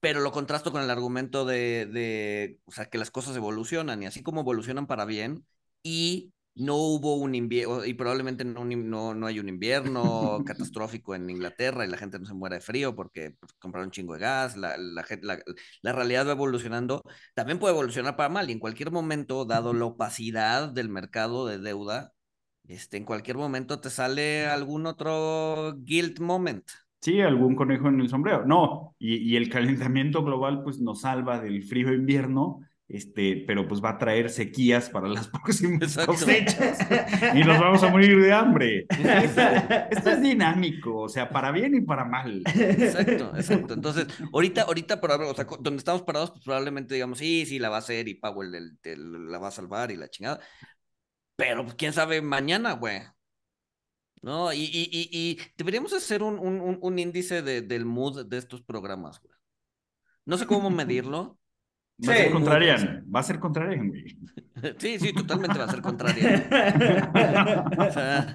[0.00, 4.06] pero lo contrasto con el argumento de, de, o sea, que las cosas evolucionan y
[4.06, 5.46] así como evolucionan para bien
[5.82, 11.28] y no hubo un invierno, y probablemente no, no, no hay un invierno catastrófico en
[11.28, 14.20] Inglaterra y la gente no se muera de frío porque pues, compraron un chingo de
[14.20, 15.40] gas, la, la, la,
[15.82, 17.02] la realidad va evolucionando,
[17.34, 21.58] también puede evolucionar para mal y en cualquier momento, dado la opacidad del mercado de
[21.58, 22.12] deuda,
[22.68, 26.64] este, en cualquier momento te sale algún otro guilt moment.
[27.04, 28.46] Sí, algún conejo en el sombrero.
[28.46, 33.82] No, y, y el calentamiento global pues nos salva del frío invierno, este, pero pues
[33.84, 36.78] va a traer sequías para las próximas cosechas
[37.34, 38.86] y nos vamos a morir de hambre.
[38.88, 39.42] Esto,
[39.90, 42.42] esto es dinámico, o sea, para bien y para mal.
[42.46, 43.74] Exacto, exacto.
[43.74, 47.68] Entonces, ahorita, ahorita, pero, o sea, donde estamos parados, pues probablemente digamos, sí, sí, la
[47.68, 50.40] va a hacer y Powell el- el- la va a salvar y la chingada.
[51.36, 53.02] Pero pues, quién sabe mañana, güey.
[54.24, 54.52] ¿No?
[54.52, 58.38] Y, y, y, y deberíamos hacer un, un, un, un índice de, del mood de
[58.38, 59.34] estos programas, güey.
[60.24, 61.38] No sé cómo medirlo,
[62.08, 62.22] Va a Sí.
[62.24, 64.04] ser contrarian, va a ser contrarian, güey.
[64.78, 66.48] Sí, sí, totalmente va a ser contraria.
[67.78, 68.34] O sea,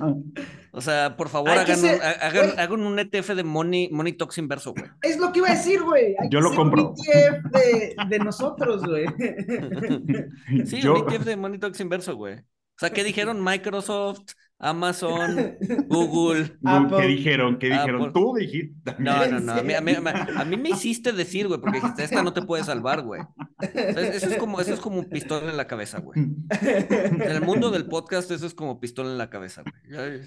[0.71, 4.73] o sea, por favor, hagan, ser- hagan, hagan un ETF de Money, money Talks inverso,
[4.73, 4.85] güey.
[5.01, 6.15] Es lo que iba a decir, güey.
[6.19, 6.93] Hay Yo que lo hacer un compro.
[7.05, 9.05] ETF de, de nosotros, güey.
[10.65, 12.35] Sí, Yo, un ETF de Money Talks inverso, güey.
[12.35, 13.43] O sea, ¿qué dijeron?
[13.43, 14.31] Microsoft,
[14.61, 15.55] Amazon,
[15.87, 16.57] Google.
[16.65, 16.97] Apple.
[16.99, 17.57] ¿qué dijeron?
[17.59, 18.01] ¿Qué dijeron?
[18.01, 18.11] Apple.
[18.13, 18.95] Tú dijiste.
[18.99, 19.53] No, no, no.
[19.53, 22.21] A mí, a mí- a mí- a mí me hiciste decir, güey, porque dijiste, esta
[22.23, 23.21] no te puede salvar, güey.
[23.21, 26.19] O sea, eso es como, eso es como un pistola en la cabeza, güey.
[26.61, 30.21] En el mundo del podcast, eso es como pistola en la cabeza, güey.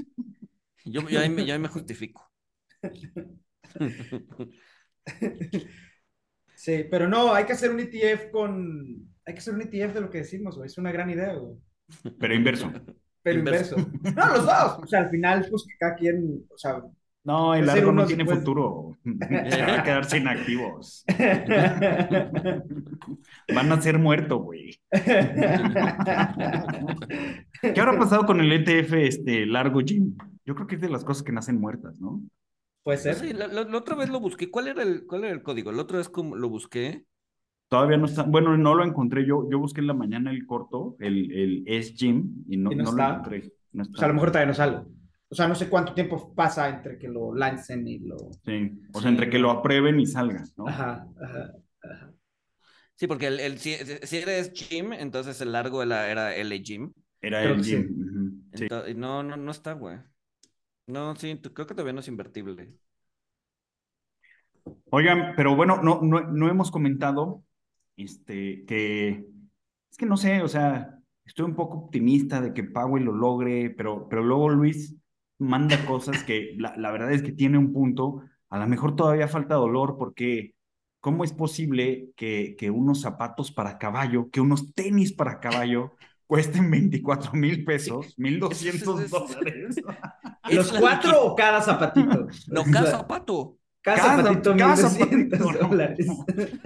[0.84, 2.32] Yo, yo, ahí me, yo ahí me justifico.
[6.54, 9.08] Sí, pero no, hay que hacer un ETF con.
[9.24, 10.66] Hay que hacer un ETF de lo que decimos, güey.
[10.66, 11.56] Es una gran idea, güey.
[12.18, 12.72] Pero inverso.
[13.22, 13.76] Pero Inverso.
[13.78, 14.14] inverso.
[14.16, 14.78] No, los dos.
[14.82, 16.44] O sea, al final, pues que cada quien.
[16.52, 16.82] O sea.
[17.24, 18.96] No, el largo no tiene pues- futuro.
[19.04, 21.04] Se va a quedar sin activos.
[23.54, 24.76] Van a ser muertos, güey.
[27.62, 30.16] ¿Qué habrá pasado con el ETF este, largo, Jim?
[30.44, 32.20] Yo creo que es de las cosas que nacen muertas, ¿no?
[32.82, 33.14] Puede ser.
[33.14, 34.50] Sí, la, la- la otra vez lo busqué.
[34.50, 35.70] ¿Cuál era el, cuál era el código?
[35.70, 37.04] La otra vez como lo busqué.
[37.72, 38.24] Todavía no está.
[38.24, 39.24] Bueno, no lo encontré.
[39.26, 42.76] Yo, yo busqué en la mañana el corto, el, el S Jim, y no, Y
[42.76, 43.50] no no lo encontré.
[43.72, 43.94] No está.
[43.94, 44.76] O sea, a lo mejor todavía no sale.
[45.30, 48.18] O sea, no sé cuánto tiempo pasa entre que lo lancen y lo.
[48.44, 48.78] Sí.
[48.92, 50.68] O sea, entre que lo aprueben y salgan, ¿no?
[50.68, 51.52] Ajá, ajá,
[51.82, 52.12] ajá.
[52.94, 56.92] Sí, porque el, el- si, si eres Jim, entonces el largo era, era L Jim.
[57.22, 57.70] Era el sí.
[57.70, 58.42] Jim.
[58.52, 58.66] sí.
[58.96, 59.96] No, no, no está, güey.
[60.86, 62.74] No, sí, creo que todavía no es invertible.
[64.90, 67.44] Oigan, pero bueno, no, no, no hemos comentado
[67.96, 69.26] este, que
[69.90, 73.70] es que no sé, o sea, estoy un poco optimista de que Powell lo logre,
[73.70, 74.96] pero, pero luego Luis
[75.38, 79.28] manda cosas que la, la verdad es que tiene un punto, a lo mejor todavía
[79.28, 80.54] falta dolor porque
[81.00, 85.92] ¿cómo es posible que, que unos zapatos para caballo, que unos tenis para caballo
[86.26, 89.76] cuesten 24 mil pesos, 1200 Es- es- dólares?
[90.48, 92.26] Es ¿Los cuatro o cada zapatito?
[92.48, 93.58] No, cada zapato.
[93.82, 95.68] Cada- zapatito, cada 1200 zapatito, no.
[95.68, 96.06] dólares.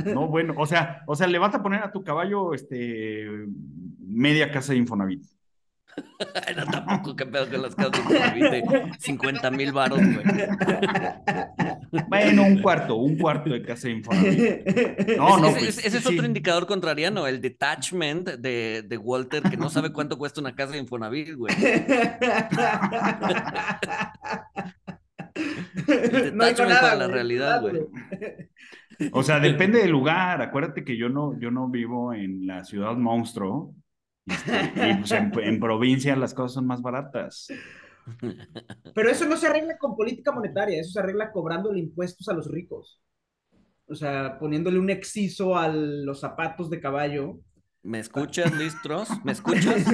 [0.05, 3.27] No, bueno, o sea, o sea, le vas a poner a tu caballo este
[4.01, 5.25] media casa de Infonavit.
[6.57, 10.25] No, tampoco, qué pedo con las casas de Infonavit de 50 mil baros, güey.
[12.09, 14.37] Bueno, un cuarto, un cuarto de casa de Infonavit.
[15.17, 16.15] No, no, ese, pues, ese- ese es sí.
[16.15, 20.73] otro indicador contrariano, el detachment de, de Walter, que no sabe cuánto cuesta una casa
[20.73, 21.55] de Infonavit, güey.
[26.35, 27.87] No digo nada, la realidad, güey.
[29.13, 30.41] O sea, depende del lugar.
[30.43, 33.75] Acuérdate que yo no, yo no vivo en la ciudad monstruo.
[34.27, 37.49] este, y pues en, en provincia las cosas son más baratas.
[38.95, 42.51] Pero eso no se arregla con política monetaria, eso se arregla cobrando impuestos a los
[42.51, 43.01] ricos.
[43.89, 47.39] O sea, poniéndole un exciso a los zapatos de caballo.
[47.87, 49.09] ¿Me escuchas, Listros?
[49.25, 49.85] ¿Me escuchas?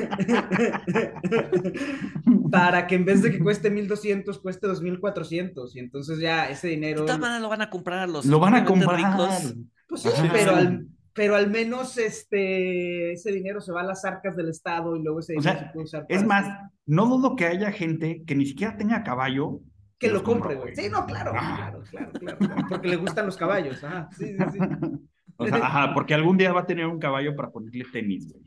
[2.50, 5.76] Para que en vez de que cueste 1200, cueste 2400.
[5.76, 7.04] Y entonces ya ese De dinero.
[7.04, 8.96] todas maneras lo van a comprar a los Lo van a comprar.
[8.96, 9.54] ricos.
[9.88, 10.28] Pues sí, Ajá.
[10.32, 14.96] pero al, pero al menos este, ese dinero se va a las arcas del Estado
[14.96, 16.46] y luego ese O dinero sea, se puede usar Es más,
[16.86, 19.60] no dudo que haya gente que ni siquiera tenga caballo.
[19.98, 20.74] que lo compre, güey.
[20.74, 23.84] Sí, no, claro, claro, claro, claro, claro, Porque le gustan los caballos.
[23.84, 24.58] Ajá, sí, sí, sí.
[25.36, 28.42] O sea, ajá, porque algún día va a tener un caballo para ponerle tenis, güey.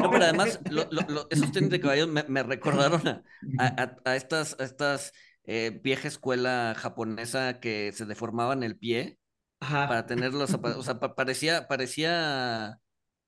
[0.00, 3.22] No, pero además, lo- lo- lo- esos tenis de caballos me, me recordaron a,
[3.58, 5.12] a- a- a estas, a estas
[5.44, 9.18] eh, vieja escuela japonesa que se deformaban el pie
[9.60, 9.88] Ajá.
[9.88, 10.78] para tener los zapatos.
[10.78, 12.78] O sea, pa- parecía, parecía,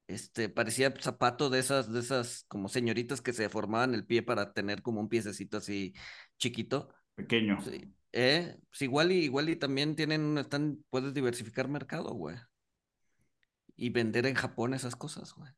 [0.07, 4.53] este, parecía zapato de esas, de esas como señoritas que se deformaban el pie para
[4.53, 5.93] tener como un piececito así
[6.39, 6.89] chiquito.
[7.14, 7.61] Pequeño.
[7.62, 7.93] Sí.
[8.12, 12.37] Eh, pues igual y igual y también tienen, están, puedes diversificar mercado, güey.
[13.81, 15.51] Y vender en Japón esas cosas, güey.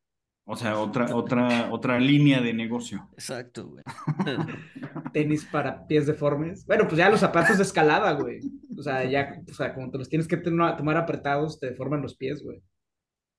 [0.44, 3.08] O sea, otra, otra, otra línea de negocio.
[3.14, 3.84] Exacto, güey.
[5.12, 6.64] Tenis para pies deformes.
[6.66, 8.40] Bueno, pues ya los zapatos de escalada, güey.
[8.76, 12.16] O sea, ya, o sea, como te los tienes que tomar apretados, te deforman los
[12.16, 12.62] pies, güey.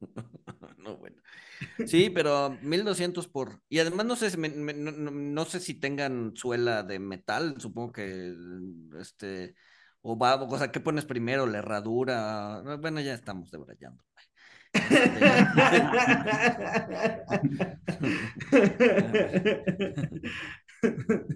[0.77, 1.15] No, bueno.
[1.86, 3.61] Sí, pero 1200 por.
[3.69, 6.99] Y además no sé si me- me- no, no- no sé si tengan suela de
[6.99, 8.34] metal, supongo que
[8.99, 9.55] este
[10.01, 11.47] o va, o sea, ¿qué pones primero?
[11.47, 12.61] La herradura.
[12.81, 14.03] Bueno, ya estamos debrayando.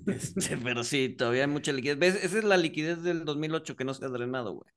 [0.06, 1.98] Este, pero sí, todavía hay mucha liquidez.
[2.00, 2.16] ¿Ves?
[2.24, 4.72] Esa es la liquidez del 2008 que no se ha drenado, güey.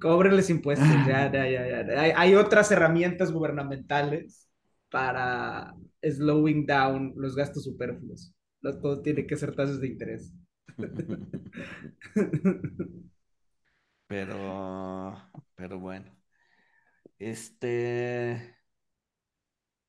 [0.00, 2.00] Cóbrenles impuestos, ya, ya, ya, ya.
[2.00, 4.48] Hay, hay otras herramientas gubernamentales
[4.90, 8.32] para slowing down los gastos superfluos.
[8.62, 10.32] No todo tiene que ser tasas de interés.
[14.06, 15.16] Pero,
[15.54, 16.19] pero bueno.
[17.20, 18.56] Este.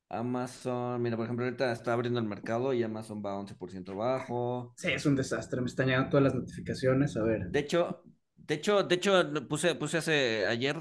[0.08, 4.74] Amazon, mira, por ejemplo, ahorita está abriendo el mercado y Amazon va 11% bajo.
[4.76, 5.60] Sí, es un desastre.
[5.62, 7.16] Me están llegando todas las notificaciones.
[7.16, 7.48] A ver.
[7.48, 8.02] De hecho,
[8.36, 10.76] de hecho, de hecho, puse, puse hace ayer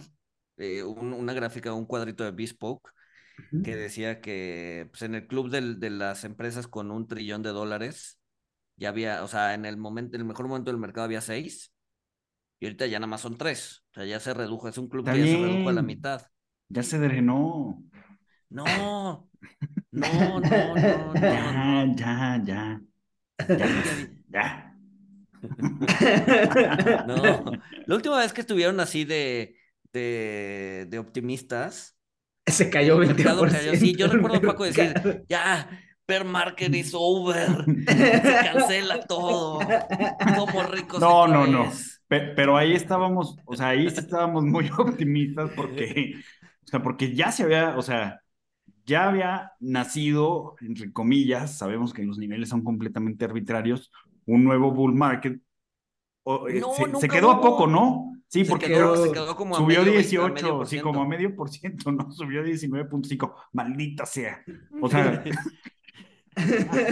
[0.58, 2.92] eh, un- una gráfica, un cuadrito de Bespoke
[3.54, 3.64] Ujú.
[3.64, 7.50] que decía que pues, en el club del- de las empresas con un trillón de
[7.52, 8.20] dólares
[8.76, 11.72] ya había, o sea, en el momento, en el mejor momento del mercado había seis
[12.60, 13.84] y ahorita ya nada más son tres.
[13.92, 16.22] O sea, ya se redujo, es un club que ya se redujo a la mitad.
[16.74, 17.84] Ya se drenó.
[18.50, 19.30] No,
[19.92, 21.28] no, no, no, no.
[21.28, 22.82] Ya, ya, ya.
[23.58, 23.68] Ya.
[24.30, 24.74] ya.
[27.04, 29.58] No, la última vez que estuvieron así de,
[29.94, 31.98] de, de optimistas,
[32.48, 33.46] Se cayó El 20%.
[33.46, 35.70] mercado cayó, sí, yo recuerdo a Paco decir, ya,
[36.08, 37.72] bear market is over,
[38.22, 39.80] se cancela todo,
[40.32, 41.64] como ricos No, no, no.
[41.64, 42.02] vez".
[42.08, 46.20] Pe- Pero ahí estábamos, o sea, ahí sí estábamos muy optimistas porque,
[46.64, 48.22] o sea, porque ya se había, o sea,
[48.86, 53.92] ya había nacido, entre comillas, sabemos que los niveles son completamente arbitrarios,
[54.26, 55.40] un nuevo bull market.
[56.24, 58.14] O, eh, No, se, quedó a poco, ¿no?
[58.28, 61.02] Sí, Se porque quedó, se quedó como a subió medio, a 18, medio sí, como
[61.02, 62.12] a medio por ciento, ¿no?
[62.12, 64.44] Subió 19.5, maldita sea.
[64.82, 65.24] O sea,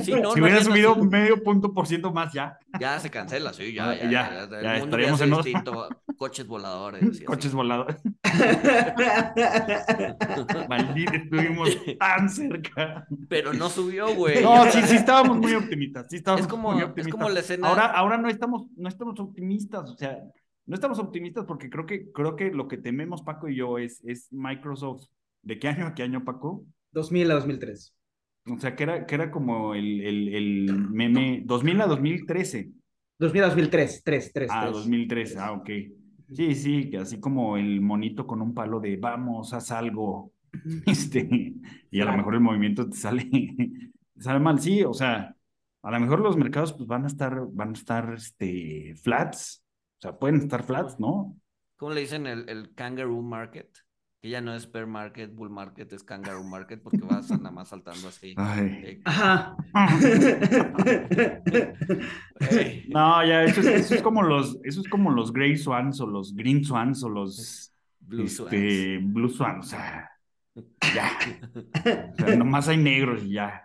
[0.04, 1.06] Sí, no, si no hubiera subido nacido.
[1.12, 4.43] medio punto por ciento más ya, Ya se cancela, sí, ya, Ah, ya, ya, ya,
[4.43, 7.04] el ya mundo ya estaríamos es en otro- distinto, coches voladores.
[7.04, 7.24] y así.
[7.26, 7.95] coches volados.
[10.70, 13.08] Maldito, estuvimos tan cerca.
[13.28, 14.41] Pero no subió, güey.
[14.43, 16.08] No, sí, sí estábamos muy optimistas.
[16.10, 17.14] Sí estábamos Es como- muy es optimistas.
[17.20, 20.18] como la escena- Ahora, ahora no estamos, no estamos optimistas, o sea,
[20.66, 24.02] no estamos optimistas porque creo que, creo que lo que tememos Paco y yo es,
[24.06, 25.06] es Microsoft.
[25.41, 26.66] ¿De qué año a qué año, Paco?
[26.91, 27.93] 2000 a 2003.
[28.45, 32.71] O sea, que era, que era como el, el, el meme 2000 a 2013.
[33.19, 34.01] 2000 a 2003.
[34.03, 35.69] 3, 3, Ah, 2013, ah, ok.
[36.31, 40.33] Sí, sí, que así como el monito con un palo de vamos, haz algo.
[40.87, 41.53] Este,
[41.91, 42.17] y a lo Claro.
[42.17, 43.25] mejor el movimiento te sale,
[44.15, 44.59] te sale mal.
[44.59, 45.35] Sí, o sea,
[45.83, 49.63] a lo mejor los mercados pues van a estar, van a estar este, flats.
[49.99, 51.37] O sea, pueden estar flats, ¿no?
[51.77, 53.69] ¿Cómo le dicen el, el kangaroo market?
[54.22, 57.70] Que ya no es bear market, bull market, es kangaroo market porque vas nada más
[57.70, 58.34] saltando así.
[58.36, 58.82] Ay.
[58.84, 59.55] Eh, Ajá.
[62.89, 66.07] No, ya, eso es, eso es como los, eso es como los Grey Swans o
[66.07, 68.53] los Green Swans o los Blue swans.
[68.53, 69.67] este, Blue Swans.
[69.67, 70.09] O sea,
[70.93, 71.11] ya.
[72.11, 73.63] O sea, nomás hay negros y ya.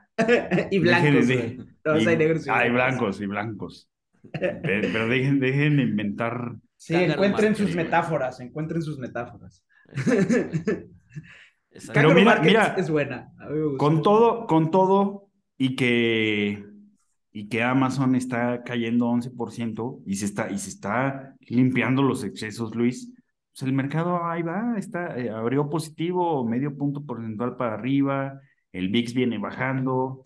[0.70, 1.58] y blancos, de-.
[1.84, 2.98] No, y- hay negros y Hay blancos.
[3.00, 3.90] blancos y blancos.
[4.32, 6.54] Pero, pero dejen, dejen de inventar.
[6.76, 9.64] Sí, encuentren market, sus metáforas, encuentren sus metáforas.
[11.92, 13.32] Pero mira, mira, es buena.
[13.38, 13.78] A mí me gusta.
[13.78, 15.28] Con todo, con todo,
[15.58, 16.64] y que,
[17.32, 22.74] y que Amazon está cayendo 11% y se está, y se está limpiando los excesos,
[22.74, 23.12] Luis.
[23.52, 28.40] Pues el mercado ahí va, está, eh, abrió positivo, medio punto porcentual para arriba,
[28.72, 30.22] el VIX viene bajando.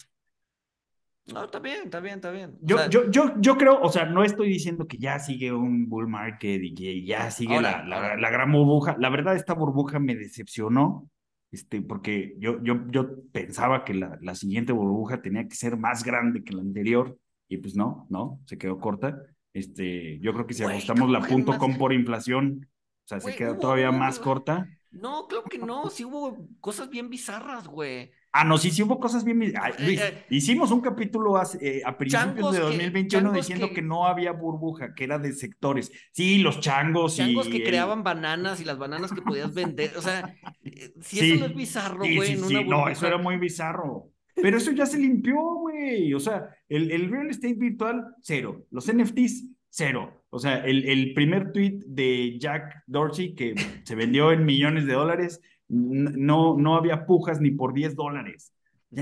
[1.33, 2.51] No, está bien, está bien, está bien.
[2.63, 5.53] O Yo, sea, yo, yo, yo creo, o sea, no estoy diciendo que ya sigue
[5.53, 8.97] un bull market y que ya sigue Ahora, la, la, la gran burbuja.
[8.99, 11.09] La verdad, esta burbuja me decepcionó,
[11.51, 16.03] este, porque yo, yo, yo pensaba que la, la siguiente burbuja tenía que ser más
[16.05, 17.19] grande que la anterior,
[17.49, 19.21] y pues no, no, se quedó corta.
[19.53, 21.59] Este, yo creo que si Güey, ajustamos la ¿cómo que punto más?
[21.59, 22.67] com por inflación,
[23.05, 24.69] o sea, se Güey, queda hubo- todavía hubo- más corta.
[24.91, 25.91] No, creo que no.
[25.91, 28.11] Sí hubo cosas bien bizarras, güey.
[28.41, 29.43] Ah, no, sí, sí hubo cosas bien.
[29.61, 33.37] Ay, Luis, Eh, eh, hicimos un capítulo hace- eh, a principios de que- 2021 changos
[33.37, 33.83] diciendo que- que...
[33.83, 35.91] no había burbuja, que era de sectores.
[36.13, 39.93] Sí, los changos, Changos y que creaban bananas y las bananas que podías vender.
[39.97, 43.19] O sea, eh, si Sí, eso no es bizarro, güey, sí, sí, no, eso era
[43.19, 44.11] muy bizarro.
[44.41, 46.15] Pero eso ya se limpió, güey.
[46.15, 48.67] O sea, el, el real estate virtual, cero.
[48.71, 50.23] Los NFTs, cero.
[50.31, 54.93] O sea, el, el primer tweet de Jack Dorsey que se vendió en millones de
[54.93, 58.53] dólares, no, no había pujas ni por 10 dólares.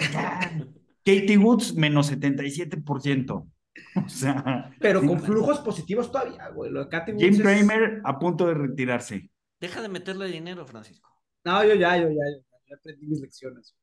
[1.04, 3.48] Katie Woods, menos 77%.
[4.04, 6.70] O sea, Pero con flujos positivos todavía, güey.
[6.70, 9.30] Lo de Katy Woods Jim es- Cramer a punto de retirarse.
[9.60, 11.10] Deja de meterle dinero, Francisco.
[11.44, 13.76] No, yo ya, yo ya, yo ya, ya aprendí mis lecciones.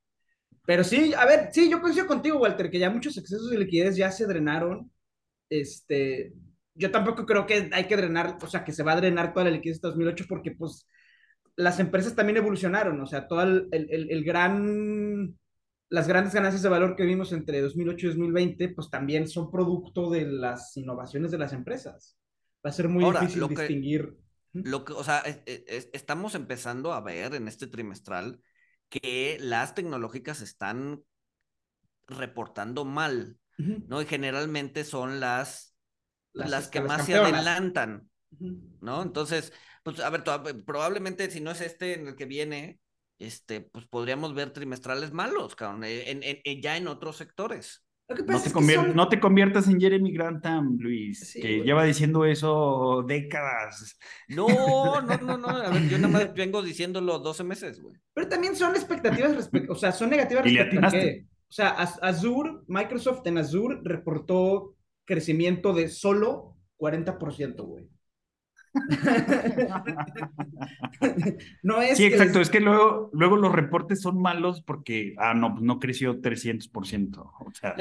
[0.66, 3.96] Pero sí, a ver, sí, yo coincido contigo, Walter, que ya muchos excesos de liquidez
[3.96, 4.92] ya se drenaron.
[5.50, 6.34] Este,
[6.74, 9.46] yo tampoco creo que hay que drenar, o sea, que se va a drenar toda
[9.46, 10.88] la liquidez de 2008 porque, pues,
[11.56, 15.38] las empresas también evolucionaron, o sea, todo el, el, el- gran,
[15.90, 20.10] las grandes ganancias de valor que vimos entre 2008 y 2020, pues también son producto
[20.10, 22.18] de las innovaciones de las empresas.
[22.66, 24.18] Va a ser muy Ahora, difícil lo que- distinguir.
[24.54, 28.40] Lo que, o sea, es- es- estamos empezando a ver en este trimestral
[28.90, 31.02] que las tecnológicas están
[32.08, 34.02] reportando mal, ¿no?
[34.02, 35.76] Y generalmente son las,
[36.34, 38.10] las, que más se adelantan.
[38.82, 39.04] ¿no?
[39.04, 39.54] Entonces,
[39.84, 40.24] pues a ver,
[40.66, 42.80] probablemente si no es este en el que viene,
[43.20, 47.86] este, pues podríamos ver trimestrales malos, cabrón, en, ya en otros sectores.
[48.94, 53.98] No te, conviertas en Jeremy Grantham, Luis, que lleva diciendo eso décadas.
[54.28, 55.48] No, no, no, no.
[55.48, 57.96] A ver, yo nada más vengo diciéndolo 12 meses, güey.
[58.14, 61.26] Pero también son expectativas respecto, o sea, son negativas respecto a qué.
[61.48, 64.76] O sea, Azure, Microsoft en Azure reportó
[65.06, 67.88] crecimiento de solo 40%, güey.
[71.64, 72.40] no es sí, exacto.
[72.42, 77.18] Es que luego, luego los reportes son malos porque, ah, no, pues no creció 300%.
[77.18, 77.76] O sea.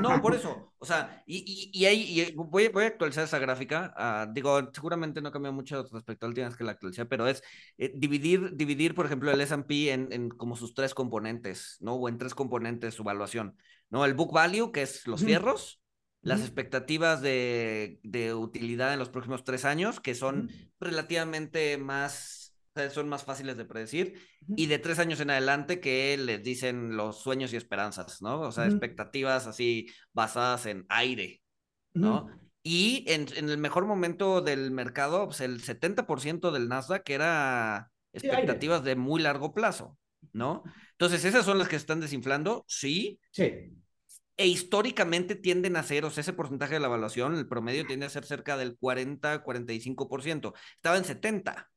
[0.00, 0.72] no, por eso.
[0.78, 3.94] O sea, y, y, ahí voy, voy, a actualizar esa gráfica.
[3.96, 7.42] Ah, digo, seguramente no cambió mucho respecto al día que la actualicé, pero es
[7.78, 11.94] eh, dividir, dividir, por ejemplo, el S&P en, en, como sus tres componentes, ¿no?
[11.94, 13.56] O en tres componentes su evaluación,
[13.90, 14.04] ¿no?
[14.04, 15.80] El book value, que es los fierros
[16.24, 18.00] las expectativas de,
[18.34, 20.50] utilidad en los próximos tres años, que son
[20.80, 22.56] relativamente más,
[22.90, 24.14] son más fáciles de predecir,
[24.56, 28.40] y de tres años en adelante que les dicen los sueños y esperanzas, ¿no?
[28.40, 31.42] O sea, expectativas así basadas en aire,
[31.92, 32.28] ¿no?
[32.62, 38.96] Y en, el mejor momento del mercado, pues el 70% del Nasdaq era expectativas de
[38.96, 39.98] muy largo plazo,
[40.32, 40.62] ¿no?
[40.92, 43.20] Entonces, esas son las que están desinflando, sí.
[43.30, 43.74] Sí
[44.36, 48.06] e históricamente tienden a ser, o sea, ese porcentaje de la evaluación, el promedio tiende
[48.06, 50.54] a ser cerca del 40-45%.
[50.76, 51.70] Estaba en 70.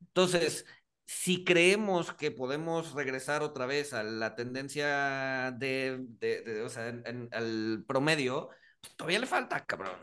[0.00, 0.66] Entonces,
[1.04, 6.92] si creemos que podemos regresar otra vez a la tendencia de, de, o sea,
[7.32, 8.50] al promedio,
[8.80, 9.98] pues, todavía le falta, cabrón.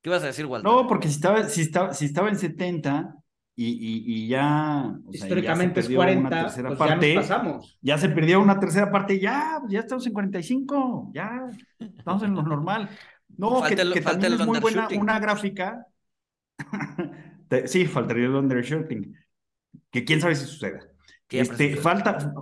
[0.00, 0.70] ¿Qué ibas a decir, Walter?
[0.70, 3.16] No, porque si estaba, si estaba, si estaba en 70,
[3.58, 4.94] y, ya.
[5.10, 7.78] Históricamente es 40, pues parte, ya pasamos.
[7.80, 11.48] Ya se perdió una tercera parte, ya, ya estamos en 45, ya
[11.78, 12.90] estamos en lo normal.
[13.36, 15.86] No, que, que también es muy buena una gráfica.
[17.66, 19.16] sí, faltaría el undershooting.
[19.90, 20.80] Que quién sabe si suceda.
[21.28, 22.32] Este, falta,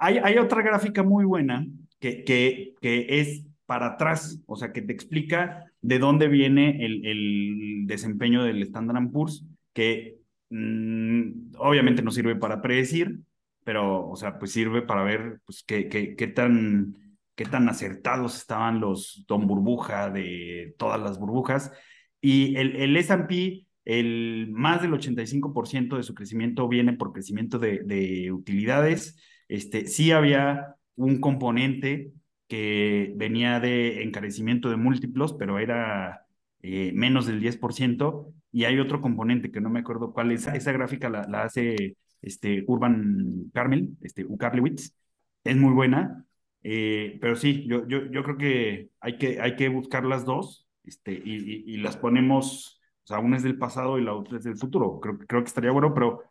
[0.00, 1.66] hay, hay otra gráfica muy buena
[1.98, 7.06] que, que, que es para atrás, o sea, que te explica de dónde viene el,
[7.06, 10.18] el desempeño del Standard Poor's, que
[10.50, 13.20] Mm, obviamente no sirve para predecir,
[13.64, 16.96] pero, o sea, pues sirve para ver pues, qué, qué, qué, tan,
[17.34, 21.72] qué tan acertados estaban los Don Burbuja de todas las burbujas.
[22.20, 27.80] Y el, el S&P, el más del 85% de su crecimiento viene por crecimiento de,
[27.84, 29.16] de utilidades.
[29.48, 32.12] Este, sí había un componente
[32.48, 36.26] que venía de encarecimiento de múltiplos, pero era
[36.62, 40.70] eh, menos del 10%, y hay otro componente que no me acuerdo cuál es, esa
[40.70, 44.94] gráfica la, la hace este, Urban Carmel, este, Ucarlewitz,
[45.42, 46.24] es muy buena,
[46.62, 50.68] eh, pero sí, yo, yo, yo creo que hay, que hay que buscar las dos
[50.84, 54.44] este, y, y, las ponemos, o sea, una es del pasado y la otra es
[54.44, 56.22] del futuro, creo, creo que estaría bueno, pero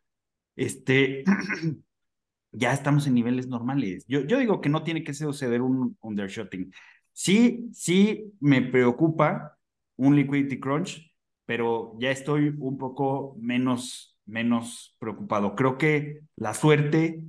[0.55, 1.25] este,
[2.53, 4.05] ya estamos en niveles normales.
[4.07, 6.71] Yo, yo digo que no tiene que suceder un undershooting.
[7.11, 9.57] Sí, sí me preocupa
[9.97, 11.12] un liquidity crunch,
[11.45, 15.55] pero ya estoy un poco menos, menos preocupado.
[15.55, 17.23] Creo que la suerte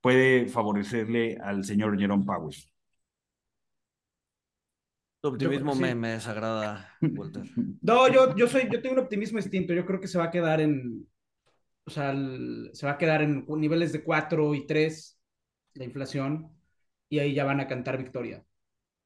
[0.00, 2.56] puede favorecerle al señor Jerome Powell.
[5.20, 7.44] Tu optimismo me, me, desagrada, Walter.
[7.80, 9.72] No, yo, yo, soy, yo tengo un optimismo distinto.
[9.72, 11.08] Yo creo que se va a quedar en,
[11.84, 12.12] o sea,
[12.72, 15.18] se va a quedar en niveles de 4 y 3
[15.74, 16.50] la inflación
[17.08, 18.44] y ahí ya van a cantar victoria.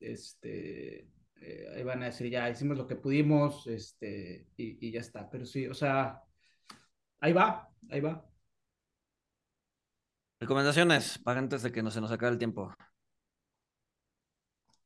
[0.01, 1.07] Este,
[1.41, 5.29] eh, ahí van a decir, ya hicimos lo que pudimos, este, y, ya está.
[5.31, 6.23] Pero sí, o sea,
[7.21, 8.25] ahí va, ahí va.
[10.41, 12.75] Recomendaciones para antes de que no se nos acabe el tiempo.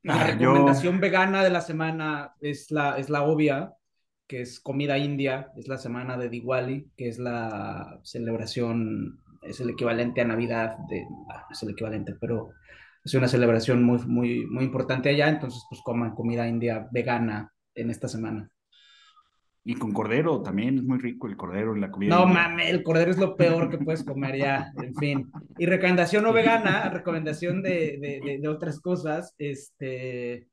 [0.02, 3.74] La ah, recomendación vegana de la semana es la, es la obvia,
[4.26, 9.70] que es comida india, es la semana de Diwali, que es la celebración, es el
[9.70, 12.50] equivalente a Navidad, de, ah, es el equivalente, pero
[13.04, 17.90] es una celebración muy, muy, muy importante allá, entonces pues coman comida india vegana en
[17.90, 18.50] esta semana.
[19.62, 22.16] Y con cordero también es muy rico el cordero y la comida.
[22.16, 25.30] No mames, el cordero es lo peor que puedes comer ya, en fin.
[25.58, 30.48] Y recomendación no vegana, recomendación de, de, de, otras cosas, este,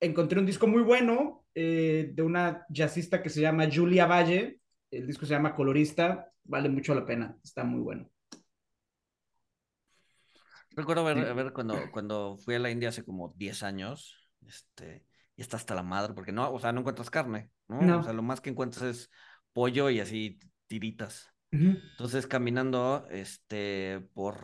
[0.00, 4.60] encontré un disco muy bueno eh, de una jazzista que se llama Julia Valle,
[4.90, 8.08] el disco se llama Colorista, vale mucho la pena, está muy bueno.
[10.76, 15.40] Recuerdo ver, ver cuando, cuando fui a la India hace como 10 años, este, y
[15.40, 17.98] está hasta la madre, porque no, o sea, no encuentras carne, ¿no?
[17.98, 19.10] O sea, lo más que encuentras es
[19.54, 21.32] pollo y así tiritas.
[21.50, 24.36] Entonces, caminando, este, por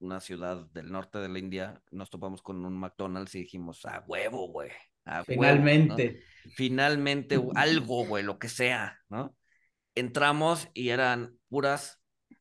[0.00, 4.48] una ciudad del norte de la India, nos topamos con un McDonald's y dijimos, huevo,
[4.48, 4.70] güey,
[5.04, 5.48] a huevo, ¿no?
[5.48, 6.24] Finalmente.
[6.56, 9.36] Finalmente, algo, güey, lo que sea, ¿no?
[9.94, 12.00] Entramos y eran puras,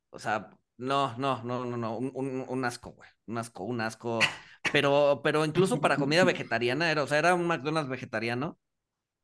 [0.10, 3.82] o sea, no, no, no, no, no, un, un- un asco, güey, un asco, un
[3.82, 4.19] asco.
[4.71, 8.59] Pero, pero incluso para comida vegetariana era, o sea, era un McDonald's vegetariano.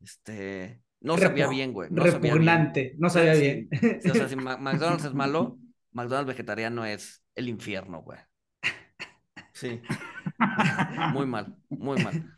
[0.01, 1.89] Este, no sabía bien, güey.
[1.91, 2.33] No sabía bien.
[2.35, 2.95] Repugnante.
[2.99, 3.69] No sabía Sí, bien.
[4.01, 5.59] sí, o sea, si McDonald's es malo,
[5.91, 8.19] McDonald's vegetariano es el infierno, güey.
[9.53, 9.81] Sí.
[11.13, 12.37] Muy mal, muy mal.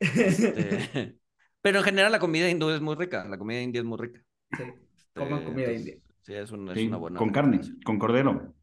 [0.00, 1.18] Este,
[1.62, 3.24] Pero en general la comida hindú es muy rica.
[3.24, 4.20] La comida india es muy rica.
[4.56, 4.64] Sí,
[4.96, 5.96] Este, coman comida entonces, india.
[6.22, 7.18] Sí, es, un- es Sí, una buena.
[7.18, 8.54] con carne, con cordero.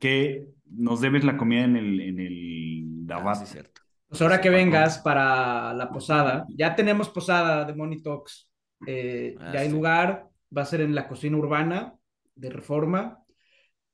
[0.00, 3.36] Que nos debes la comida en el, en el Ah, Dabat.
[3.46, 3.80] sí, cierto.
[4.08, 8.50] Pues ahora que vengas para la posada, ya tenemos posada de Money Talks.
[8.86, 9.72] Eh, Ah, ya hay sí.
[9.72, 11.94] lugar, va a ser en la cocina urbana
[12.34, 13.18] de Reforma.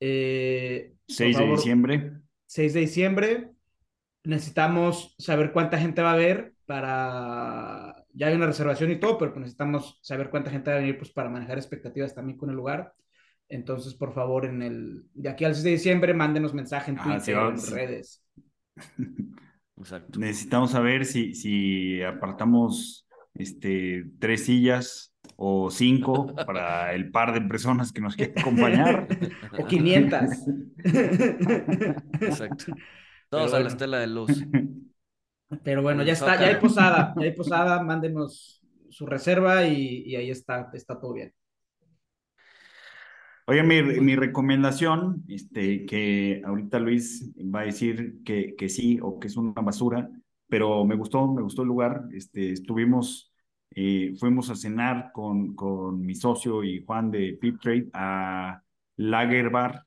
[0.01, 2.13] Eh, por 6 de diciembre.
[2.47, 3.51] 6 de diciembre.
[4.25, 7.98] Necesitamos saber cuánta gente va a ver para...
[8.19, 10.99] Ya hay una reservación y todo, pero pues necesitamos saber cuánta gente va a venir
[10.99, 12.93] pues, para manejar expectativas también con el lugar.
[13.49, 15.05] Entonces, por favor, en el...
[15.15, 18.25] de aquí al 6 de diciembre, mándenos mensaje en Ah, Twitter, sí, en redes.
[19.77, 20.19] Exacto.
[20.19, 27.93] Necesitamos saber si, si apartamos este, tres sillas o cinco para el par de personas
[27.93, 29.07] que nos quieren acompañar.
[29.61, 30.21] O 500.
[32.21, 32.65] Exacto.
[33.31, 33.65] Todos a bueno.
[33.65, 34.45] la estela de luz.
[35.65, 40.17] Pero bueno, ya está, ya hay posada, ya hay posada, mándenos su reserva y, y
[40.17, 41.33] ahí está, está todo bien.
[43.47, 49.19] Oye, mi, mi recomendación, este, que ahorita Luis va a decir que, que sí o
[49.19, 50.11] que es una basura,
[50.49, 52.05] pero me gustó, me gustó el lugar.
[52.13, 53.33] Este, estuvimos,
[53.75, 58.63] eh, fuimos a cenar con, con mi socio y Juan de Pip Trade a
[58.97, 59.87] Lager Bar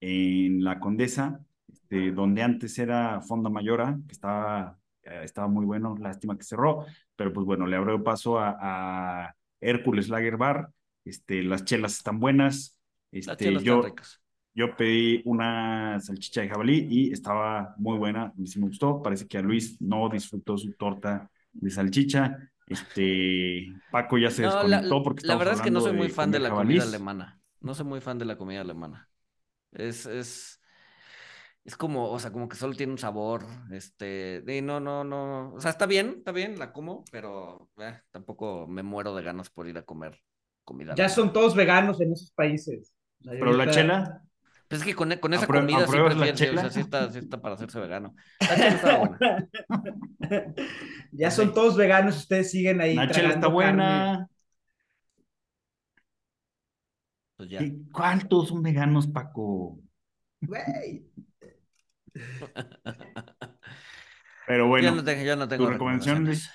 [0.00, 4.77] en La Condesa, este, donde antes era Fonda Mayora, que estaba,
[5.24, 6.86] estaba muy bueno, lástima que cerró,
[7.16, 8.56] pero pues bueno, le abrió paso a,
[9.26, 10.70] a Hércules Lager Bar.
[11.04, 12.78] Este, las chelas están buenas.
[13.26, 14.20] Las Este, chelas yo, están ricas.
[14.54, 19.02] yo pedí una salchicha de jabalí y estaba muy buena, sí me gustó.
[19.02, 22.36] Parece que a Luis no disfrutó su torta de salchicha.
[22.66, 26.08] Este, Paco ya se No, la, desconectó porque la verdad es que no soy muy
[26.08, 27.40] fan de la comida alemana.
[27.60, 29.10] No soy muy fan de la comida alemana.
[29.72, 30.57] Es, es,
[31.68, 35.52] es como, o sea, como que solo tiene un sabor, este, y no, no, no,
[35.52, 39.50] o sea, está bien, está bien, la como, pero eh, tampoco me muero de ganas
[39.50, 40.18] por ir a comer
[40.64, 42.94] comida Ya son todos veganos en esos países.
[43.22, 44.22] Pero la chela,
[44.66, 46.70] Pues es que con, con esa ¿Aprueb- comida sí prefiero, sí, o sea, chela?
[46.70, 48.14] sí está, sí está para hacerse vegano.
[48.40, 49.48] La chela está buena.
[51.12, 52.94] ya son todos veganos, ustedes siguen ahí.
[52.94, 54.26] la chela está buena.
[57.36, 57.62] Pues ya.
[57.62, 59.78] ¿Y ¿Cuántos son veganos, Paco?
[60.40, 61.04] Güey.
[64.46, 66.50] Pero Yo bueno, no tengo, yo no tengo ¿tu recomendación, recomendaciones.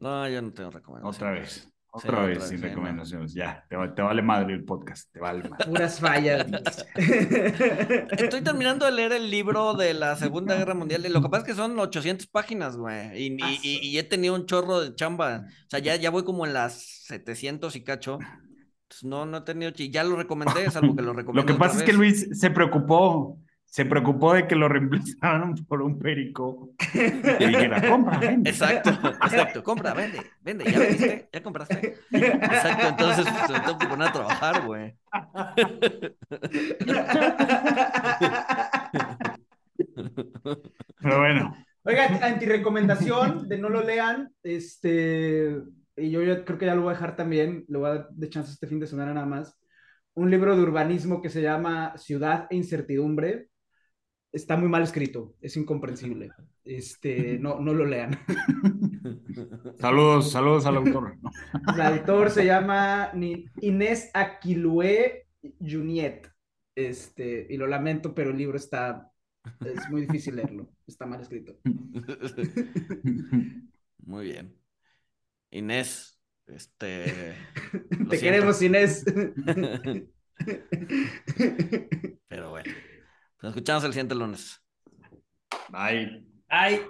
[0.00, 1.16] No, yo no tengo recomendaciones.
[1.16, 1.52] otra vez.
[1.52, 2.82] Sí, Otra vez otra sin vez, sí, no.
[2.82, 3.34] recomendaciones.
[3.34, 5.12] Ya, te, va- te vale madre el podcast.
[5.12, 5.66] Te vale madre.
[5.66, 6.46] Puras fallas.
[6.96, 11.42] Estoy terminando de leer el libro de la Segunda Guerra Mundial y lo que pasa
[11.42, 13.10] es que son 800 páginas, güey.
[13.20, 15.44] Y, y- y- y he tenido un chorro de chamba.
[15.46, 18.18] O sea, ya, ya voy como en las 700 y cacho.
[18.20, 19.70] Entonces, no, no he tenido...
[19.72, 21.92] chi- Ya lo recomendé, salvo que lo Lo recomendé que pasa es que.
[21.92, 23.38] Luis se preocupó,
[23.70, 26.70] se preocupó de que lo reemplazaran por un perico.
[26.92, 28.50] Y dijera, compra, vende.
[28.50, 28.90] Exacto,
[29.22, 29.62] exacto.
[29.70, 30.64] Compra, vende, vende.
[30.70, 31.28] ¿Ya vendiste?
[31.32, 31.98] ¿Ya compraste?
[32.10, 34.94] Exacto, entonces pues, me tengo que poner a trabajar, güey.
[41.00, 45.62] Pero bueno, Oiga, antirecomendación de no lo lean, este,
[45.96, 48.08] y yo, ya creo que ya lo voy a dejar también, le voy a dar
[48.10, 49.58] de chance este fin de semana nada más,
[50.14, 53.49] un libro de urbanismo que se llama Ciudad e Incertidumbre,
[54.32, 56.30] está muy mal escrito, es incomprensible,
[56.64, 58.18] este, no, no lo lean.
[59.78, 61.16] saludos, saludos al autor.
[61.74, 63.12] El autor se llama
[63.60, 65.26] Inés Aquilue
[65.60, 66.30] Juniet,
[66.74, 69.12] este, y lo lamento, pero el libro está,
[69.64, 71.56] es muy difícil leerlo, está mal escrito.
[74.02, 74.56] Muy bien.
[75.50, 77.34] Inés, este.
[77.90, 79.04] lo Te siento, queremos, Inés.
[82.28, 82.72] Pero bueno.
[83.42, 84.62] Nos escuchamos el siguiente lunes.
[85.70, 86.26] Bye.
[86.48, 86.82] Ay.